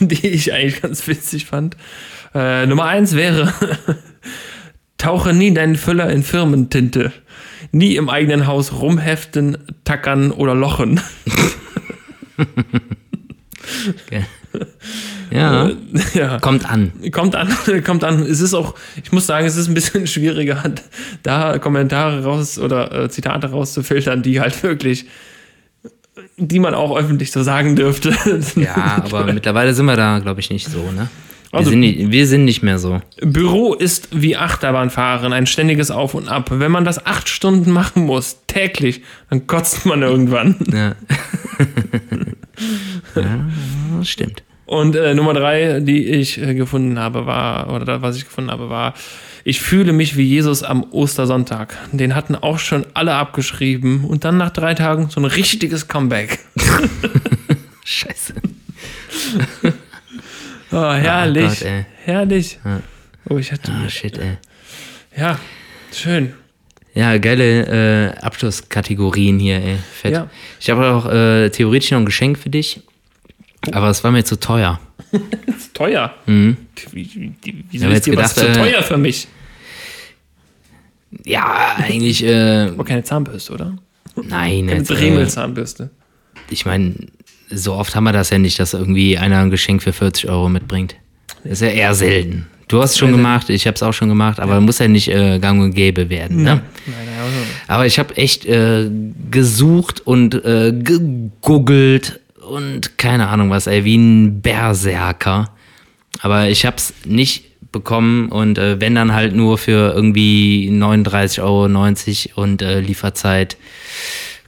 [0.00, 1.76] die ich eigentlich ganz witzig fand.
[2.34, 3.52] Äh, Nummer eins wäre,
[4.98, 7.12] tauche nie deinen Füller in Firmentinte.
[7.72, 11.00] Nie im eigenen Haus rumheften, tackern oder lochen.
[15.30, 15.70] ja,
[16.14, 16.38] ja.
[16.40, 16.92] kommt an.
[17.12, 17.48] Kommt an,
[17.84, 18.22] kommt an.
[18.22, 20.62] Es ist auch, ich muss sagen, es ist ein bisschen schwieriger,
[21.22, 25.06] da Kommentare raus oder äh, Zitate rauszufiltern, die halt wirklich,
[26.36, 28.14] die man auch öffentlich so sagen dürfte.
[28.56, 31.08] Ja, aber mittlerweile sind wir da, glaube ich, nicht so, ne?
[31.50, 33.00] Wir, Also- sind nicht, wir sind nicht mehr so.
[33.22, 36.50] Büro ist wie Achterbahnfahren, ein ständiges Auf und Ab.
[36.52, 40.56] Wenn man das acht Stunden machen muss, täglich, dann kotzt man irgendwann.
[40.72, 40.94] Ja,
[43.14, 44.42] ja stimmt.
[44.66, 48.68] Und äh, Nummer drei, die ich äh, gefunden habe, war, oder was ich gefunden habe,
[48.68, 48.94] war,
[49.44, 51.76] ich fühle mich wie Jesus am Ostersonntag.
[51.92, 56.40] Den hatten auch schon alle abgeschrieben und dann nach drei Tagen so ein richtiges Comeback.
[57.84, 58.34] Scheiße.
[60.72, 61.60] Oh, herrlich.
[61.60, 61.86] Gott, ey.
[62.04, 62.58] herrlich.
[63.28, 63.70] Oh, ich hatte.
[63.70, 64.38] Ah, shit, ey.
[65.16, 65.38] Ja,
[65.92, 66.34] schön.
[66.96, 69.76] Ja, geile äh, Abschlusskategorien hier, ey.
[69.92, 70.12] Fett.
[70.14, 70.30] Ja.
[70.58, 72.80] Ich habe auch äh, theoretisch noch ein Geschenk für dich,
[73.70, 74.80] aber es war mir zu teuer.
[75.46, 76.14] Ist teuer.
[76.24, 76.56] Mhm.
[76.92, 79.28] Wie, wie, wieso ist dir was gedacht, zu äh, teuer für mich?
[81.24, 83.76] Ja, eigentlich, äh, Aber keine Zahnbürste, oder?
[84.16, 84.66] nein.
[84.66, 85.90] Keine äh, Dremel-Zahnbürste.
[86.48, 86.94] ich meine,
[87.50, 90.48] so oft haben wir das ja nicht, dass irgendwie einer ein Geschenk für 40 Euro
[90.48, 90.96] mitbringt.
[91.44, 92.46] Das ist ja eher selten.
[92.68, 94.88] Du hast es schon Sehr gemacht, ich habe es auch schon gemacht, aber muss ja
[94.88, 96.38] nicht äh, gang und gäbe werden.
[96.38, 96.44] Ne?
[96.44, 97.36] Nein, nein, also,
[97.68, 98.90] Aber ich habe echt äh,
[99.30, 105.50] gesucht und äh, gegoogelt und keine Ahnung was, ey, wie ein Berserker.
[106.20, 111.42] Aber ich habe es nicht bekommen und äh, wenn dann halt nur für irgendwie 39,90
[111.42, 113.56] Euro und äh, Lieferzeit,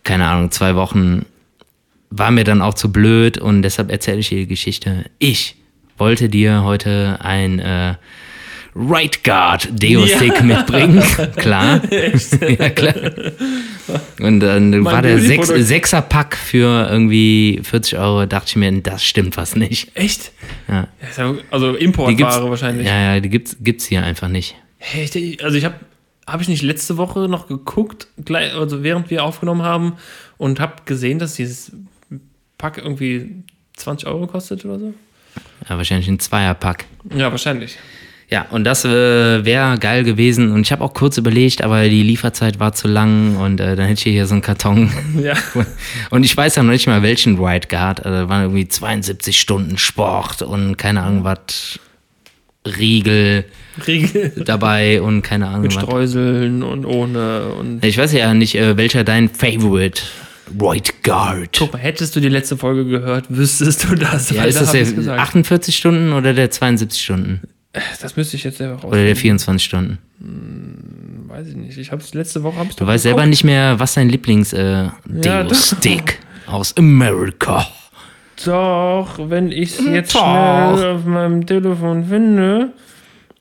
[0.03, 1.25] keine Ahnung, zwei Wochen.
[2.11, 5.05] war mir dann auch zu blöd und deshalb erzähle ich dir die Geschichte.
[5.19, 5.58] Ich
[5.99, 7.95] wollte dir heute ein äh,
[8.75, 10.43] Right Guard Deo-Stick Ja.
[10.43, 11.03] mitbringen.
[11.37, 11.81] klar.
[11.91, 12.95] ja, klar.
[14.21, 15.19] Und dann Mein war der.
[15.19, 18.27] Sechs, Sechser-Pack für irgendwie 40 Euro.
[18.27, 19.91] Dachte ich mir, das stimmt was nicht.
[19.95, 20.33] Echt?
[20.69, 20.87] Ja.
[21.51, 22.87] Also Importware wahrscheinlich.
[22.87, 24.55] Ja, ja, die gibt's, gibt's hier einfach nicht.
[24.79, 25.75] Hey, also ich habe
[26.29, 29.95] habe ich nicht letzte Woche noch geguckt, gleich, also während wir aufgenommen haben
[30.37, 31.73] und habe gesehen, dass dieses
[32.59, 33.45] Pack irgendwie
[33.77, 34.95] 20 Euro kostet oder so?
[35.69, 36.87] Ja, wahrscheinlich ein Zweierpack.
[37.15, 37.79] Ja, wahrscheinlich.
[38.31, 40.53] Ja, und das äh, wäre geil gewesen.
[40.53, 43.87] Und ich habe auch kurz überlegt, aber die Lieferzeit war zu lang und äh, dann
[43.87, 44.91] hätte ich hier so einen Karton.
[45.23, 45.35] Ja.
[46.11, 48.05] Und ich weiß ja noch nicht mal, welchen Right Guard.
[48.05, 51.79] Also, da waren irgendwie 72 Stunden Sport und keine Ahnung was.
[52.67, 53.47] Riegel
[53.87, 55.83] Riegel dabei und keine Ahnung mit was.
[55.83, 60.03] Streuseln und ohne und Ich weiß ja nicht, äh, welcher dein Favorite
[60.61, 61.57] Right Guard.
[61.59, 64.31] Guck mal, hättest du die letzte Folge gehört, wüsstest du das.
[64.31, 65.21] Ja, ist da das der ich's gesagt.
[65.21, 67.41] 48 Stunden oder der 72 Stunden?
[68.01, 68.85] Das müsste ich jetzt selber raus.
[68.93, 69.99] Oder der 24 Stunden?
[71.29, 71.79] Weiß ich nicht.
[71.79, 72.59] Ich habe es letzte Woche.
[72.59, 74.93] Hab Du weißt selber nicht mehr, was dein Lieblings äh, Ja.
[75.05, 77.67] Deo-Stick aus America.
[78.45, 80.21] Doch, wenn ich es jetzt Doch.
[80.21, 82.73] schnell auf meinem Telefon finde,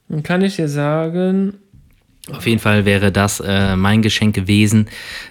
[0.10, 1.54] dann kann ich dir sagen.
[2.32, 4.88] Auf jeden Fall wäre das äh, mein Geschenk gewesen.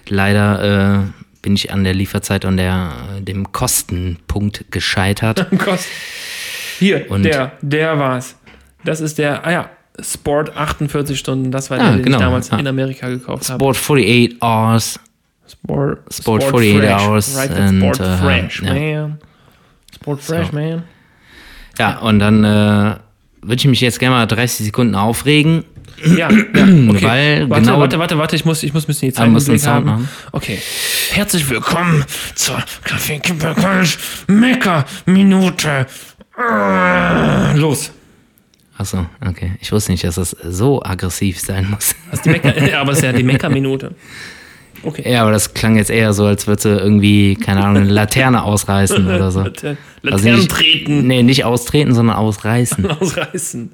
[0.09, 2.91] Leider äh, bin ich an der Lieferzeit und der,
[3.21, 5.47] dem Kostenpunkt gescheitert.
[5.59, 5.87] Kost.
[6.77, 8.35] Hier, Und- der, der war's.
[8.83, 11.49] Das ist der, ah ja, Sport 48 Stunden.
[11.49, 12.57] Das war Ah, der, den genau, ich damals ja.
[12.59, 13.59] in Amerika gekauft habe.
[13.63, 14.99] Sport 48 Hours.
[15.49, 18.73] Sport, Sport 48 hours Right, and, Sport uh, Fresh, ja.
[18.73, 19.17] man.
[19.95, 20.53] Sport Fresh, So.
[20.53, 20.83] man.
[21.79, 22.95] Ja, und dann äh,
[23.41, 25.63] würde ich mich jetzt gerne mal 30 Sekunden aufregen.
[26.05, 26.51] Ja, ja okay.
[27.01, 29.59] Weil warte, genau- warte, warte, warte, ich muss, ich muss ein bisschen die Zeit Blick
[29.59, 29.85] Sound haben.
[29.85, 30.09] machen?
[30.31, 30.59] Okay.
[31.11, 35.87] Herzlich willkommen zur Kaffee Kipper Kölsch Mecker Minute.
[36.37, 37.91] Ah, Los.
[38.77, 39.53] Achso, okay.
[39.59, 41.95] Ich wusste nicht, dass das so aggressiv sein muss.
[42.11, 43.95] Das die Mecker, ja, aber es ist ja die Mecker Minute.
[44.83, 45.11] Okay.
[45.11, 48.43] Ja, aber das klang jetzt eher so, als würde sie irgendwie, keine Ahnung, eine Laterne
[48.43, 49.41] ausreißen oder so.
[49.43, 52.85] Later- Also Laternen nicht, treten, Nee, nicht austreten, sondern ausreißen.
[53.01, 53.71] ausreißen.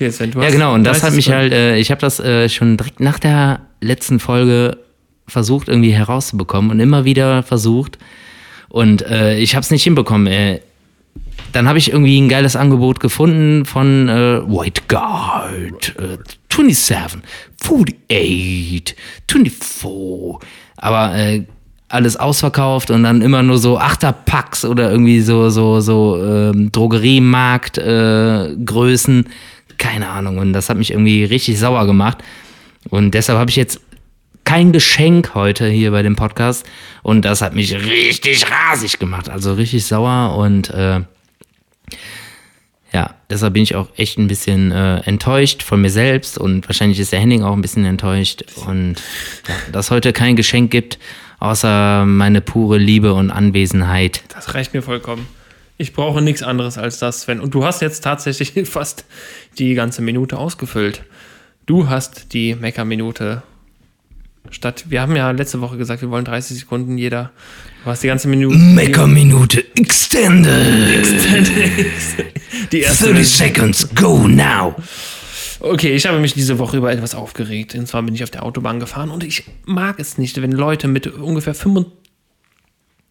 [0.00, 2.76] Du Ja, genau, und das 30 hat mich halt, äh, ich habe das äh, schon
[2.76, 4.78] direkt nach der letzten Folge
[5.26, 7.98] versucht, irgendwie herauszubekommen und immer wieder versucht.
[8.68, 10.26] Und äh, ich habe es nicht hinbekommen.
[10.26, 10.60] Äh,
[11.52, 16.18] dann habe ich irgendwie ein geiles Angebot gefunden von äh, White Guard, äh,
[16.50, 17.20] 27,
[17.60, 18.96] 48,
[19.28, 20.48] 24.
[20.76, 21.44] Aber äh,
[21.90, 27.78] alles ausverkauft und dann immer nur so Achterpacks oder irgendwie so so so ähm, Drogeriemarkt
[27.78, 29.26] äh, Größen,
[29.80, 30.38] keine Ahnung.
[30.38, 32.18] Und das hat mich irgendwie richtig sauer gemacht.
[32.88, 33.80] Und deshalb habe ich jetzt
[34.44, 36.66] kein Geschenk heute hier bei dem Podcast
[37.02, 41.00] und das hat mich richtig rasig gemacht, also richtig sauer und äh,
[42.92, 46.98] ja, deshalb bin ich auch echt ein bisschen äh, enttäuscht von mir selbst und wahrscheinlich
[46.98, 48.96] ist der Henning auch ein bisschen enttäuscht und
[49.46, 50.98] ja, dass heute kein Geschenk gibt,
[51.38, 54.24] außer meine pure Liebe und Anwesenheit.
[54.34, 55.28] Das reicht mir vollkommen.
[55.80, 57.40] Ich brauche nichts anderes als das, Sven.
[57.40, 59.06] Und du hast jetzt tatsächlich fast
[59.56, 61.04] die ganze Minute ausgefüllt.
[61.64, 63.42] Du hast die Mecker-Minute
[64.50, 64.84] statt.
[64.90, 67.30] Wir haben ja letzte Woche gesagt, wir wollen 30 Sekunden jeder.
[67.82, 68.58] Du hast die ganze Minute.
[69.06, 71.06] Minute extended.
[72.72, 73.24] Die erste.
[73.24, 74.74] seconds, go now.
[75.60, 77.74] Okay, ich habe mich diese Woche über etwas aufgeregt.
[77.74, 80.88] Und zwar bin ich auf der Autobahn gefahren und ich mag es nicht, wenn Leute
[80.88, 81.99] mit ungefähr 25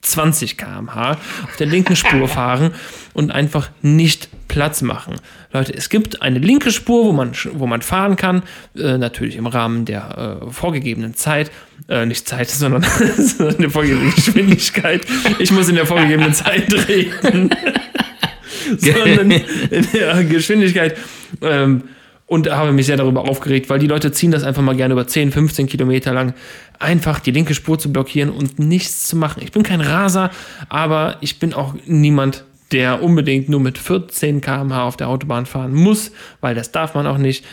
[0.02, 2.72] km/h auf der linken Spur fahren
[3.14, 5.16] und einfach nicht Platz machen.
[5.52, 8.44] Leute, es gibt eine linke Spur, wo man, wo man fahren kann,
[8.76, 11.52] äh, natürlich im Rahmen der äh, vorgegebenen Zeit,
[11.88, 12.84] äh, nicht Zeit, sondern,
[13.18, 15.02] sondern der vorgegebenen Geschwindigkeit.
[15.40, 17.50] Ich muss in der vorgegebenen Zeit reden
[18.78, 20.98] sondern in der Geschwindigkeit.
[21.42, 21.84] Ähm,
[22.30, 25.08] und habe mich sehr darüber aufgeregt, weil die Leute ziehen das einfach mal gerne über
[25.08, 26.36] 10, 15 Kilometer lang,
[26.78, 29.42] einfach die linke Spur zu blockieren und nichts zu machen.
[29.44, 30.30] Ich bin kein Raser,
[30.70, 35.74] aber ich bin auch niemand, der unbedingt nur mit 14 km/h auf der Autobahn fahren
[35.74, 37.44] muss, weil das darf man auch nicht.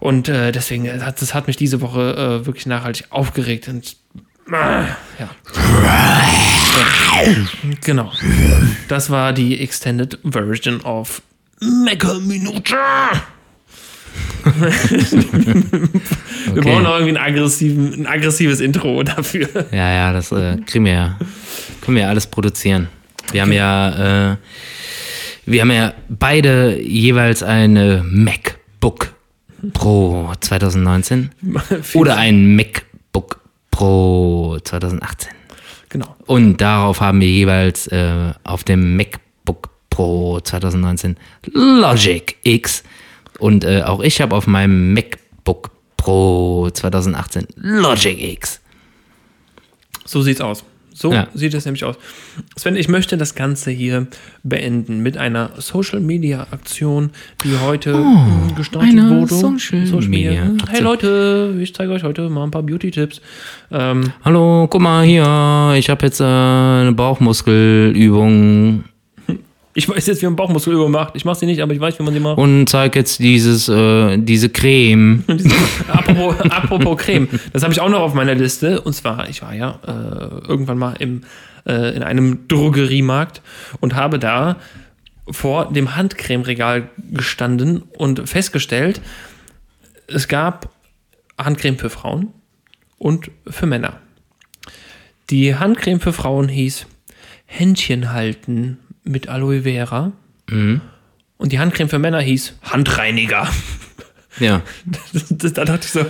[0.00, 3.68] Und äh, deswegen hat das hat mich diese Woche äh, wirklich nachhaltig aufgeregt.
[3.68, 3.96] Und
[4.50, 4.86] ah,
[5.20, 5.30] ja.
[7.84, 8.10] Genau.
[8.88, 11.22] Das war die Extended Version of
[11.60, 12.74] Mega Minute.
[14.44, 15.92] Wir
[16.52, 16.60] Okay.
[16.60, 19.48] brauchen auch irgendwie aggressiven, ein aggressives Intro dafür.
[19.72, 21.18] Ja, ja, das äh, kriegen wir ja.
[21.80, 22.88] Können wir ja alles produzieren.
[23.32, 24.36] Wir haben ja, äh,
[25.44, 29.12] wir haben ja beide jeweils eine MacBook
[29.72, 31.30] Pro 2019
[31.94, 33.40] oder ein MacBook
[33.70, 35.30] Pro 2018.
[35.88, 36.14] Genau.
[36.26, 41.16] Und darauf haben wir jeweils äh, auf dem MacBook Pro 2019
[41.52, 42.84] Logic X.
[43.38, 48.60] Und äh, auch ich habe auf meinem MacBook Pro 2018 Logic X.
[50.04, 50.64] So sieht's aus.
[50.94, 51.26] So Ja.
[51.34, 51.96] sieht es nämlich aus.
[52.56, 54.06] Sven, ich möchte das Ganze hier
[54.44, 57.10] beenden mit einer Social Media Aktion,
[57.44, 57.92] die heute
[58.56, 59.34] gestartet Oh, eine wurde.
[59.34, 60.84] Social Media Hey Aktion.
[60.84, 63.20] Leute, ich zeige euch heute mal ein paar Beauty-Tipps.
[63.70, 68.84] Ähm, Hallo, guck mal hier, ich habe jetzt äh, eine Bauchmuskelübung
[69.76, 71.14] ich weiß jetzt, wie man Bauchmuskelübung macht.
[71.16, 72.38] Ich mache sie nicht, aber ich weiß, wie man sie macht.
[72.38, 75.22] und zeig jetzt dieses, äh, diese Creme.
[75.88, 78.80] apropos, apropos Creme, das habe ich auch noch auf meiner Liste.
[78.80, 81.24] Und zwar, ich war ja äh, irgendwann mal im,
[81.66, 83.42] äh, in einem Drogeriemarkt
[83.80, 84.56] und habe da
[85.30, 89.02] vor dem Handcremeregal gestanden und festgestellt,
[90.06, 90.70] es gab
[91.36, 92.28] Handcreme für Frauen
[92.96, 94.00] und für Männer.
[95.28, 96.86] Die Handcreme für Frauen hieß
[97.44, 100.12] Händchen halten mit Aloe Vera.
[101.38, 103.48] Und die Handcreme für Männer hieß Handreiniger.
[104.40, 104.62] Ja.
[105.30, 106.04] Da dachte ich so,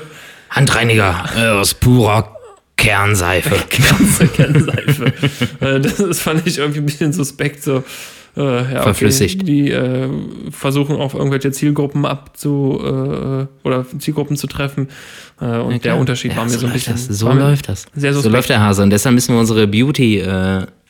[0.51, 2.37] Handreiniger äh, aus purer
[2.77, 3.51] Kernseife.
[3.91, 5.13] ganze Kernseife.
[5.61, 7.85] äh, das, das fand ich irgendwie ein bisschen suspekt, so.
[8.37, 9.49] Äh, ja, okay, Verflüssigt.
[9.49, 10.09] Die äh,
[10.51, 14.89] versuchen auf irgendwelche Zielgruppen abzu äh, oder Zielgruppen zu treffen.
[15.41, 17.09] Äh, und der Unterschied war mir so ein läuft bisschen.
[17.09, 17.19] Das.
[17.19, 17.87] So läuft das.
[17.95, 18.83] So läuft der Hase.
[18.83, 19.67] Und deshalb müssen wir unsere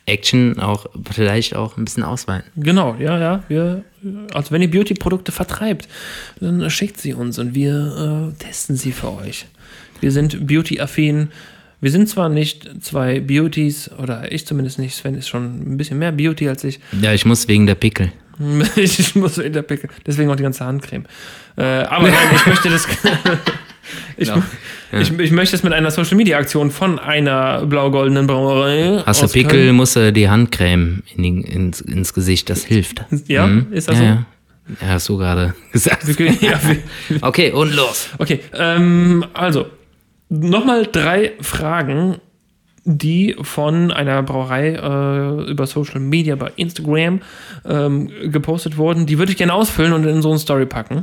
[0.07, 2.51] Beauty-Action auch vielleicht auch ein bisschen ausweiten.
[2.57, 3.43] Genau, ja, ja.
[3.49, 3.85] Wir,
[4.33, 5.89] also wenn ihr Beauty-Produkte vertreibt,
[6.41, 9.47] dann schickt sie uns und wir äh, testen sie für euch.
[10.01, 11.31] Wir sind Beauty-affin.
[11.81, 15.99] Wir sind zwar nicht zwei Beauties, oder ich zumindest nicht, Sven ist schon ein bisschen
[15.99, 16.81] mehr Beauty als ich.
[17.01, 18.13] Ja, ich muss wegen der Pickel.
[18.77, 21.05] ich muss in der Pickel, deswegen auch die ganze Handcreme.
[21.57, 22.87] Äh, aber nein, ich möchte das.
[24.17, 24.43] ich, Genau.
[24.93, 29.03] Ich, ich möchte es mit einer Social Media Aktion von einer blau-goldenen Brauerei.
[29.05, 29.77] Hast du Pickel, Köln.
[29.77, 32.49] musst du die Handcreme in die, ins, ins Gesicht.
[32.51, 33.05] Das hilft.
[33.27, 33.73] Ja, Mhm.
[33.73, 34.05] ist das ja, so?
[34.07, 34.27] Ja.
[34.83, 36.07] ja, hast du gerade gesagt.
[36.41, 36.61] Ja,
[37.23, 38.09] Okay, und los.
[38.19, 39.67] Okay, ähm, also
[40.29, 42.17] nochmal drei Fragen,
[42.89, 47.21] die von einer Brauerei äh, über Social Media bei Instagram
[47.69, 49.07] ähm, gepostet wurden.
[49.07, 51.03] Die würde ich gerne ausfüllen und in so eine Story packen.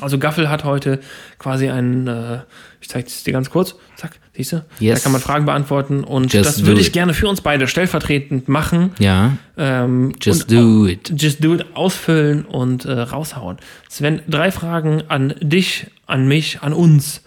[0.00, 1.00] Also Gaffel hat heute
[1.38, 2.40] quasi einen, äh,
[2.80, 4.64] ich zeige es dir ganz kurz, zack, siehst du?
[4.80, 4.98] Yes.
[4.98, 8.48] Da kann man Fragen beantworten und Just das würde ich gerne für uns beide stellvertretend
[8.48, 8.92] machen.
[8.98, 11.12] Ja, Ähm, just do it.
[11.16, 13.58] Just do it, ausfüllen und äh, raushauen.
[13.88, 17.22] Sven, drei Fragen an dich, an mich, an uns.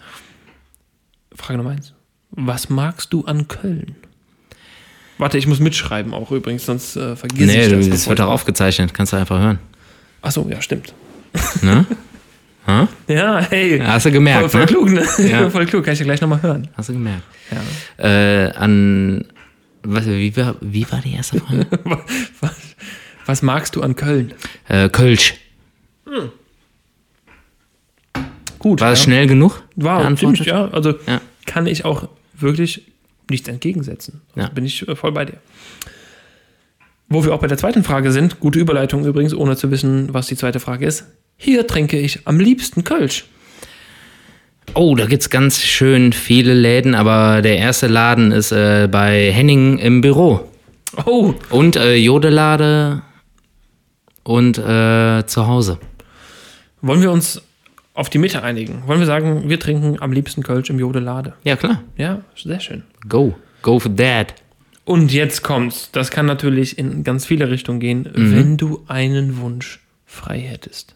[1.34, 1.94] Frage Nummer eins.
[2.30, 3.96] Was magst du an Köln?
[5.16, 7.88] Warte, ich muss mitschreiben auch übrigens, sonst äh, vergiss Nee, ich du, das.
[7.88, 8.92] das wird auch aufgezeichnet.
[8.94, 9.58] Kannst du einfach hören.
[10.22, 10.92] Achso, ja, stimmt.
[11.62, 11.86] Ne?
[12.68, 12.86] Hä?
[13.08, 13.78] Ja, hey.
[13.80, 14.66] Hast du voll, gemerkt, voll ne?
[14.66, 15.06] klug, ne?
[15.26, 15.48] Ja.
[15.56, 16.68] voll klug, kann ich ja gleich nochmal hören.
[16.76, 17.22] Hast du gemerkt.
[17.98, 18.04] Ja.
[18.44, 19.24] Äh, an.
[19.82, 21.66] Was, wie, war, wie war die erste Frage?
[22.40, 22.52] Was,
[23.26, 24.34] was magst du an Köln?
[24.68, 25.34] äh, Kölsch.
[28.58, 28.80] Gut.
[28.80, 29.04] War das ja.
[29.04, 29.62] schnell genug?
[29.76, 30.68] War ziemlich, ja.
[30.70, 31.20] Also Ja.
[31.46, 32.82] kann ich auch wirklich
[33.30, 34.20] nichts entgegensetzen.
[34.34, 34.52] Also Ja.
[34.54, 35.36] bin ich äh, voll bei dir.
[37.08, 40.26] Wo wir auch bei der zweiten Frage sind, gute Überleitung übrigens, ohne zu wissen, was
[40.26, 41.04] die zweite Frage ist.
[41.40, 43.24] Hier trinke ich am liebsten Kölsch.
[44.74, 49.78] Oh, da gibt's ganz schön viele Läden, aber der erste Laden ist äh, bei Henning
[49.78, 50.46] im Büro.
[51.06, 53.02] Oh, Und äh, Jodelade
[54.24, 55.78] und äh, zu Hause.
[56.82, 57.40] wollen wir uns
[57.94, 58.82] auf die Mitte einigen?
[58.86, 61.34] Wollen wir sagen, wir trinken am liebsten Kölsch im Jodelade?
[61.44, 61.82] Ja, klar.
[61.96, 62.82] Ja, sehr schön.
[63.08, 63.36] Go.
[63.62, 64.34] Go for that.
[64.84, 65.90] Und jetzt kommt's.
[65.92, 68.32] Das kann natürlich in ganz viele Richtungen gehen, Mhm.
[68.36, 70.94] wenn du einen Wunsch frei hättest.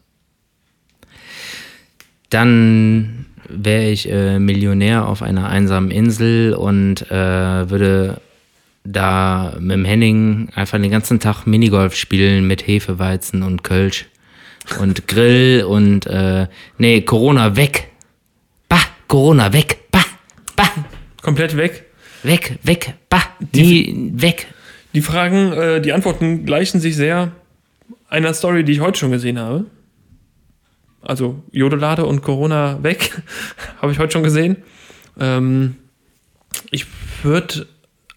[2.32, 8.20] Dann wäre ich äh, Millionär auf einer einsamen Insel und äh, würde
[8.84, 14.06] da mit dem Henning einfach den ganzen Tag Minigolf spielen mit Hefeweizen und Kölsch
[14.80, 16.46] und Grill und äh,
[16.78, 17.90] nee, Corona weg.
[18.68, 19.78] Bah, Corona weg.
[19.90, 20.04] Bah,
[20.56, 20.70] bah,
[21.20, 21.84] Komplett weg.
[22.22, 23.22] weg, weg, bah,
[23.52, 24.46] nie weg.
[24.94, 27.32] Die Fragen, äh, die Antworten gleichen sich sehr
[28.08, 29.66] einer Story, die ich heute schon gesehen habe.
[31.02, 33.22] Also Jodelade und Corona weg,
[33.82, 34.56] habe ich heute schon gesehen.
[35.18, 35.76] Ähm,
[36.70, 36.86] ich
[37.22, 37.66] würde,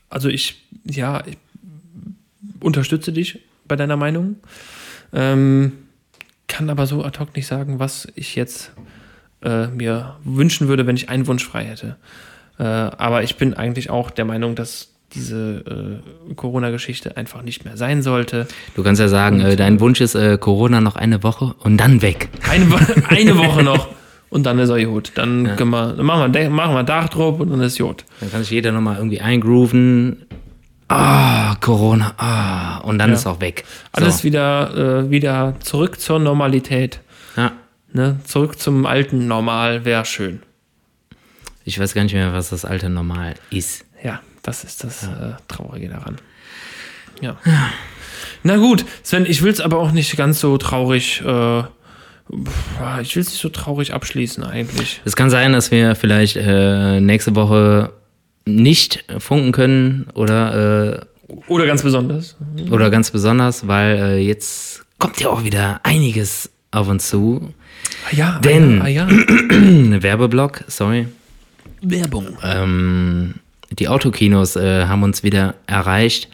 [0.10, 1.38] also ich, ja, ich
[2.60, 4.38] unterstütze dich bei deiner Meinung.
[5.14, 5.74] Ähm,
[6.48, 8.72] kann aber so ad hoc nicht sagen, was ich jetzt
[9.42, 11.98] äh, mir wünschen würde, wenn ich einen Wunsch frei hätte.
[12.58, 17.78] Äh, aber ich bin eigentlich auch der Meinung, dass diese äh, Corona-Geschichte einfach nicht mehr
[17.78, 18.48] sein sollte.
[18.76, 22.02] Du kannst ja sagen, äh, dein Wunsch ist äh, Corona noch eine Woche und dann
[22.02, 22.30] weg.
[22.50, 22.66] Eine,
[23.10, 23.88] eine Woche noch
[24.30, 25.14] und dann ist er gut.
[25.16, 28.04] Dann, können wir, dann machen, wir, machen wir Dach drauf und dann ist gut.
[28.20, 30.26] Dann kann sich jeder nochmal irgendwie eingrooven
[30.88, 32.14] Ah, Corona.
[32.18, 33.16] Ah, und dann Ja.
[33.16, 33.66] ist auch weg.
[33.92, 34.24] Alles So.
[34.26, 37.00] wieder, äh, wieder zurück zur Normalität.
[37.36, 37.54] Ja.
[37.92, 38.20] Ne?
[38.26, 40.42] Zurück zum alten Normal wäre schön.
[41.64, 43.86] Ich weiß gar nicht mehr, was das alte Normal ist.
[44.04, 46.18] Ja, das ist das äh, Traurige daran.
[47.22, 47.38] Ja.
[48.44, 51.22] Na gut, Sven, ich will es aber auch nicht ganz so traurig.
[51.26, 51.60] Äh,
[53.02, 55.02] ich will es nicht so traurig abschließen eigentlich.
[55.06, 57.92] Es kann sein, dass wir vielleicht äh, nächste Woche
[58.46, 62.36] nicht funken können oder, äh, Oder ganz besonders.
[62.70, 67.54] oder ganz besonders, weil äh, jetzt kommt ja auch wieder einiges auf uns zu.
[68.12, 69.10] Ah ja, Denn- ah ja, ah
[69.52, 71.08] Ein Werbeblock, sorry.
[71.82, 71.90] ja.
[71.90, 72.38] Werbung.
[72.44, 73.36] Ähm,
[73.80, 76.30] die Autokinos äh, haben uns wieder erreicht.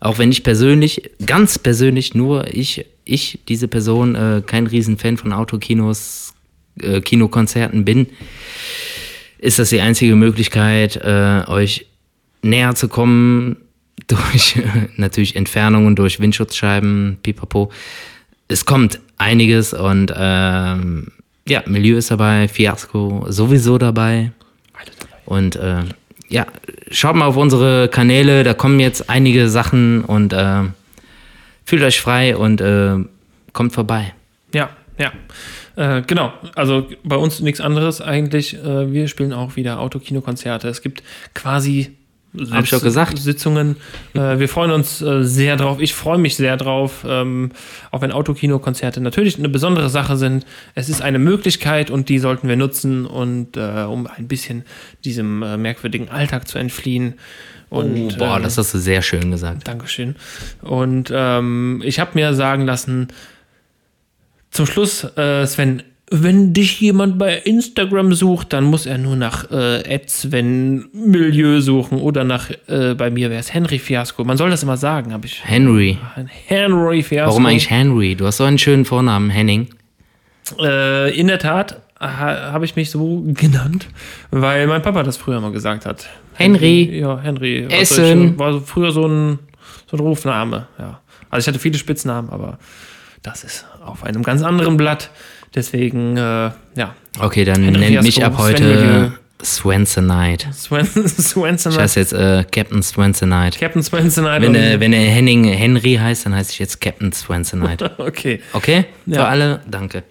[0.00, 5.32] Auch wenn ich persönlich, ganz persönlich, nur ich, ich, diese Person, äh, kein Riesenfan von
[5.32, 6.34] Autokinos,
[6.80, 8.06] äh, Kinokonzerten bin,
[9.38, 11.86] ist das die einzige Möglichkeit, äh, euch
[12.42, 13.56] näher zu kommen
[14.06, 14.56] durch
[14.96, 17.70] natürlich Entfernungen, durch Windschutzscheiben, pipapo.
[18.48, 21.12] Es kommt einiges und ähm,
[21.46, 24.32] ja, Milieu ist dabei, Fiasco sowieso dabei.
[25.26, 25.84] Und äh,
[26.30, 26.46] ja,
[26.90, 30.62] schaut mal auf unsere Kanäle, da kommen jetzt einige Sachen und äh,
[31.64, 32.96] fühlt euch frei und äh,
[33.52, 34.14] kommt vorbei.
[34.54, 35.12] Ja, ja.
[35.76, 38.54] Äh, genau, also bei uns nichts anderes eigentlich.
[38.54, 40.68] Äh, wir spielen auch wieder Autokinokonzerte.
[40.68, 41.02] Es gibt
[41.34, 41.96] quasi
[42.50, 43.18] Hab ich doch gesagt.
[43.18, 43.76] Sitzungen.
[44.14, 45.80] Äh, wir freuen uns äh, sehr drauf.
[45.80, 47.50] Ich freue mich sehr drauf, ähm,
[47.90, 50.46] auch wenn Autokinokonzerte natürlich eine besondere Sache sind.
[50.74, 54.64] Es ist eine Möglichkeit und die sollten wir nutzen und äh, um ein bisschen
[55.04, 57.14] diesem äh, merkwürdigen Alltag zu entfliehen.
[57.68, 59.66] Und, Boah, ähm, das hast du sehr schön gesagt.
[59.66, 60.14] Dankeschön.
[60.62, 63.08] Und ähm, ich habe mir sagen lassen,
[64.50, 69.48] zum Schluss, äh, Sven, wenn dich jemand bei Instagram sucht, dann muss er nur nach
[69.52, 74.24] äh, Sven Milieu suchen oder nach, äh, bei mir wäre es Henry Fiasco.
[74.24, 75.40] Man soll das immer sagen, habe ich.
[75.44, 75.98] Henry.
[76.46, 77.30] Henry Fiasco.
[77.30, 78.16] Warum eigentlich Henry?
[78.16, 79.68] Du hast so einen schönen Vornamen, Henning.
[80.58, 83.86] Äh, in der Tat ha, habe ich mich so genannt,
[84.32, 86.08] weil mein Papa das früher mal gesagt hat.
[86.34, 86.98] Henry.
[86.98, 87.66] Ja, Henry.
[87.70, 88.32] Essen.
[88.32, 89.38] ich- War früher so ein,
[89.88, 91.00] so ein Rufname, ja.
[91.30, 92.58] Also ich hatte viele Spitznamen, aber
[93.22, 95.10] das ist auf einem ganz anderen Blatt.
[95.54, 100.52] Deswegen, äh, ja, Okay, dann nennt mich ab heute Swensonite.
[100.52, 101.72] Swen Swenson.
[101.72, 103.58] Ich heiße jetzt äh, Captain Swensonite.
[103.58, 104.42] Captain Swensonite.
[104.42, 107.90] Wenn, er, wenn er Henning Henry heißt, dann heiße ich jetzt Captain Swensonite.
[107.98, 108.40] okay.
[108.52, 108.84] Okay?
[109.06, 109.22] Ja.
[109.22, 110.02] Für alle, danke.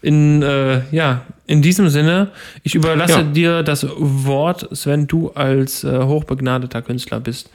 [0.00, 2.30] In, äh, ja, in diesem Sinne,
[2.62, 3.22] ich überlasse Ja.
[3.24, 7.50] dir das Wort, Sven, du als äh, hochbegnadeter Künstler bist.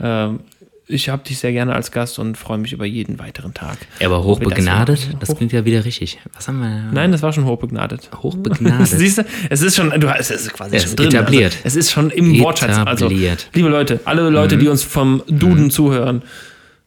[0.00, 0.40] Ähm,
[0.88, 3.76] ich habe dich sehr gerne als Gast und freue mich über jeden weiteren Tag.
[4.02, 6.18] Aber hochbegnadet, das Hoch- klingt ja wieder richtig.
[6.34, 6.90] Was haben wir?
[6.92, 8.10] Nein, das war schon hochbegnadet.
[8.22, 8.86] Hochbegnadet.
[8.88, 11.08] Siehst du, es ist schon, du hast es ist quasi Es schon ist drin.
[11.08, 11.54] etabliert.
[11.56, 12.78] Also, es ist schon im Wortschatz.
[12.78, 13.48] Also, Etabliert.
[13.54, 16.22] liebe Leute, alle Leute, die uns vom Duden zuhören,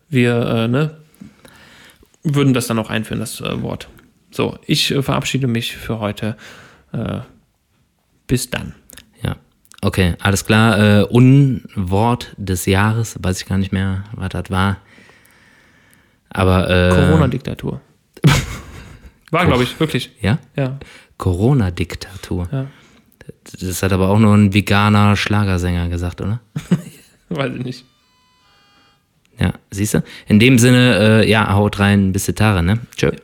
[0.10, 0.97] wir äh, ne,
[2.24, 3.88] würden das dann auch einführen, das äh, Wort.
[4.32, 6.38] So, ich äh, verabschiede mich für heute.
[6.91, 7.20] Äh,
[8.28, 8.74] bis dann.
[9.82, 9.88] Ja.
[9.88, 11.02] Okay, alles klar.
[11.02, 14.78] Äh, Unwort des Jahres, weiß ich gar nicht mehr, was das war.
[16.30, 17.82] Aber äh, Corona-Diktatur.
[19.32, 20.12] War, glaube ich, wirklich.
[20.22, 20.40] Ja?
[20.56, 20.78] Ja.
[21.18, 22.48] Corona-Diktatur.
[22.52, 22.68] Ja.
[23.60, 26.42] Das hat aber auch nur ein veganer Schlagersänger gesagt, oder?
[27.30, 27.86] Weiß ich nicht.
[29.40, 30.04] Ja, siehst du?
[30.28, 32.80] In dem Sinne, äh, ja, haut rein, bis die Tage, ne?
[32.96, 33.12] Tschö.
[33.12, 33.18] Tschö.